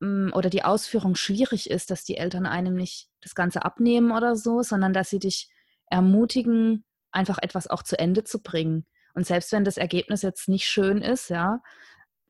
Mm, 0.00 0.30
oder 0.32 0.50
die 0.50 0.64
Ausführung 0.64 1.14
schwierig 1.14 1.70
ist, 1.70 1.90
dass 1.90 2.04
die 2.04 2.16
Eltern 2.16 2.46
einem 2.46 2.74
nicht 2.74 3.08
das 3.20 3.34
Ganze 3.34 3.64
abnehmen 3.64 4.12
oder 4.12 4.36
so, 4.36 4.62
sondern 4.62 4.92
dass 4.92 5.10
sie 5.10 5.18
dich 5.18 5.50
ermutigen, 5.90 6.84
einfach 7.10 7.38
etwas 7.40 7.68
auch 7.68 7.82
zu 7.82 7.98
Ende 7.98 8.24
zu 8.24 8.42
bringen. 8.42 8.86
Und 9.14 9.26
selbst 9.26 9.52
wenn 9.52 9.64
das 9.64 9.76
Ergebnis 9.76 10.22
jetzt 10.22 10.48
nicht 10.48 10.66
schön 10.66 11.02
ist, 11.02 11.30
ja, 11.30 11.60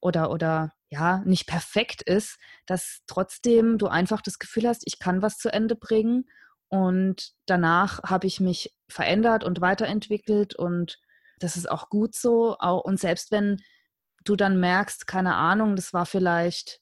oder, 0.01 0.31
oder 0.31 0.73
ja, 0.91 1.19
nicht 1.27 1.47
perfekt 1.47 2.03
ist, 2.03 2.39
dass 2.67 3.01
trotzdem 3.07 3.79
du 3.79 3.89
einfach 3.89 4.23
das 4.23 4.39
Gefühl 4.39 4.69
hast, 4.69 4.85
ich 4.87 4.99
kann 4.99 5.23
was 5.23 5.39
zu 5.39 5.53
Ende 5.53 5.75
bringen. 5.77 6.25
Und 6.69 7.33
danach 7.47 8.03
habe 8.05 8.27
ich 8.27 8.41
mich 8.41 8.75
verändert 8.89 9.45
und 9.45 9.61
weiterentwickelt 9.61 10.55
und 10.55 10.99
das 11.39 11.57
ist 11.57 11.71
auch 11.71 11.89
gut 11.89 12.15
so. 12.15 12.57
Und 12.59 13.01
selbst 13.01 13.31
wenn 13.31 13.61
du 14.25 14.37
dann 14.37 14.61
merkst, 14.61 15.07
keine 15.07 15.35
Ahnung, 15.35 15.77
das 15.77 15.93
war 15.93 16.07
vielleicht 16.07 16.81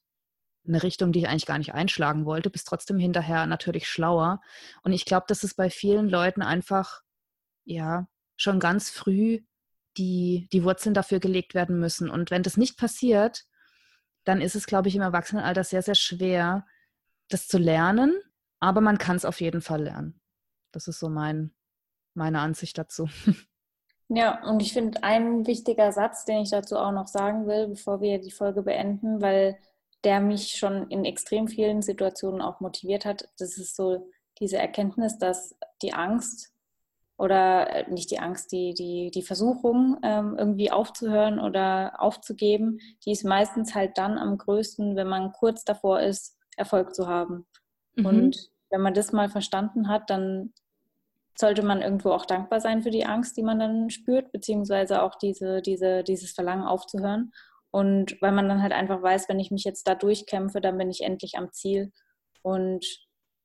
eine 0.67 0.83
Richtung, 0.83 1.13
die 1.13 1.21
ich 1.21 1.29
eigentlich 1.29 1.47
gar 1.47 1.59
nicht 1.59 1.75
einschlagen 1.75 2.25
wollte, 2.25 2.51
bist 2.51 2.67
trotzdem 2.67 2.99
hinterher 2.99 3.47
natürlich 3.47 3.89
schlauer. 3.89 4.41
Und 4.83 4.93
ich 4.93 5.05
glaube, 5.05 5.27
dass 5.29 5.45
es 5.45 5.55
bei 5.55 5.71
vielen 5.71 6.09
Leuten 6.09 6.43
einfach, 6.43 7.03
ja, 7.65 8.09
schon 8.37 8.61
ganz 8.61 8.91
früh 8.91 9.41
die, 9.97 10.49
die 10.53 10.65
Wurzeln 10.65 10.95
dafür 10.95 11.21
gelegt 11.21 11.55
werden 11.55 11.79
müssen. 11.79 12.11
Und 12.11 12.31
wenn 12.31 12.43
das 12.43 12.57
nicht 12.57 12.77
passiert, 12.77 13.45
dann 14.25 14.41
ist 14.41 14.57
es, 14.57 14.67
glaube 14.67 14.89
ich, 14.89 14.97
im 14.97 15.03
Erwachsenenalter 15.03 15.65
sehr, 15.65 15.83
sehr 15.83 15.95
schwer, 15.95 16.67
das 17.29 17.49
zu 17.49 17.59
lernen. 17.59 18.15
Aber 18.59 18.81
man 18.81 18.99
kann 18.99 19.17
es 19.17 19.25
auf 19.25 19.41
jeden 19.41 19.63
Fall 19.63 19.85
lernen. 19.85 20.21
Das 20.73 20.89
ist 20.89 20.99
so 20.99 21.09
mein, 21.09 21.55
meine 22.15 22.41
Ansicht 22.41 22.77
dazu. 22.77 23.09
Ja, 24.09 24.45
und 24.49 24.63
ich 24.63 24.73
finde 24.73 25.03
ein 25.03 25.47
wichtiger 25.47 25.91
Satz, 25.91 26.25
den 26.25 26.43
ich 26.43 26.51
dazu 26.51 26.77
auch 26.77 26.93
noch 26.93 27.09
sagen 27.09 27.47
will, 27.47 27.69
bevor 27.69 28.01
wir 28.01 28.21
die 28.21 28.31
Folge 28.31 28.63
beenden, 28.63 29.21
weil 29.21 29.59
der 30.05 30.21
mich 30.21 30.53
schon 30.53 30.89
in 30.89 31.05
extrem 31.05 31.49
vielen 31.49 31.83
Situationen 31.83 32.41
auch 32.41 32.61
motiviert 32.61 33.05
hat. 33.05 33.29
Das 33.39 33.59
ist 33.59 33.75
so 33.75 34.09
diese 34.39 34.59
Erkenntnis, 34.59 35.19
dass 35.19 35.57
die 35.83 35.93
Angst 35.93 36.53
oder 37.19 37.75
äh, 37.75 37.91
nicht 37.91 38.11
die 38.11 38.19
Angst, 38.19 38.53
die, 38.53 38.75
die, 38.75 39.11
die 39.11 39.23
Versuchung, 39.23 39.99
ähm, 40.03 40.37
irgendwie 40.39 40.71
aufzuhören 40.71 41.41
oder 41.41 42.01
aufzugeben, 42.01 42.79
die 43.05 43.13
ist 43.13 43.25
meistens 43.25 43.75
halt 43.75 43.99
dann 43.99 44.19
am 44.19 44.39
größten, 44.39 44.97
wenn 44.97 45.09
man 45.09 45.33
kurz 45.33 45.65
davor 45.65 46.01
ist, 46.01 46.37
Erfolg 46.57 46.95
zu 46.95 47.09
haben. 47.09 47.47
Mhm. 47.97 48.07
Und 48.07 48.51
wenn 48.71 48.83
man 48.83 48.95
das 48.95 49.13
mal 49.13 49.29
verstanden 49.29 49.89
hat, 49.89 50.11
dann 50.11 50.53
sollte 51.39 51.63
man 51.63 51.83
irgendwo 51.83 52.13
auch 52.13 52.27
dankbar 52.27 52.61
sein 52.61 52.83
für 52.83 52.91
die 52.91 53.07
Angst, 53.07 53.37
die 53.37 53.43
man 53.43 53.59
dann 53.59 53.91
spürt, 53.91 54.33
beziehungsweise 54.33 55.03
auch 55.03 55.15
diese, 55.17 55.63
diese, 55.63 56.03
dieses 56.03 56.33
Verlangen 56.33 56.65
aufzuhören 56.65 57.33
und 57.77 58.17
weil 58.23 58.33
man 58.33 58.49
dann 58.49 58.63
halt 58.63 58.73
einfach 58.73 59.03
weiß, 59.03 59.29
wenn 59.29 59.39
ich 59.39 59.51
mich 59.51 59.65
jetzt 59.65 59.87
da 59.87 59.95
durchkämpfe, 59.95 60.63
dann 60.63 60.79
bin 60.79 60.89
ich 60.89 61.03
endlich 61.03 61.37
am 61.37 61.53
Ziel. 61.53 61.93
Und 62.41 62.87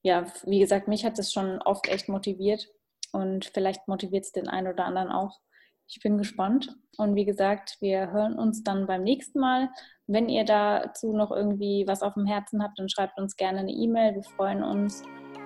ja, 0.03 0.25
wie 0.45 0.59
gesagt, 0.59 0.87
mich 0.87 1.03
hat 1.03 1.17
das 1.17 1.33
schon 1.33 1.61
oft 1.61 1.89
echt 1.89 2.07
motiviert 2.07 2.65
und 3.11 3.43
vielleicht 3.43 3.89
motiviert 3.89 4.23
es 4.23 4.31
den 4.31 4.47
einen 4.47 4.67
oder 4.67 4.85
anderen 4.85 5.09
auch. 5.09 5.39
Ich 5.85 5.99
bin 6.01 6.17
gespannt. 6.17 6.73
Und 6.97 7.15
wie 7.15 7.25
gesagt, 7.25 7.75
wir 7.81 8.11
hören 8.11 8.39
uns 8.39 8.63
dann 8.63 8.87
beim 8.87 9.03
nächsten 9.03 9.39
Mal. 9.39 9.69
Wenn 10.07 10.29
ihr 10.29 10.45
dazu 10.45 11.11
noch 11.11 11.31
irgendwie 11.31 11.83
was 11.85 12.01
auf 12.01 12.13
dem 12.13 12.25
Herzen 12.25 12.63
habt, 12.63 12.79
dann 12.79 12.87
schreibt 12.87 13.19
uns 13.19 13.35
gerne 13.35 13.59
eine 13.59 13.73
E-Mail. 13.73 14.15
Wir 14.15 14.23
freuen 14.23 14.63
uns. 14.63 15.03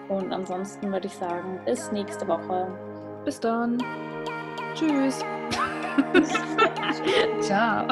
Und 0.10 0.32
ansonsten 0.32 0.92
würde 0.92 1.08
ich 1.08 1.16
sagen, 1.16 1.60
bis 1.66 1.92
nächste 1.92 2.28
Woche. 2.28 2.68
Bis 3.24 3.40
dann. 3.40 3.78
Tschüss. 4.76 5.24
Ciao. 7.42 7.88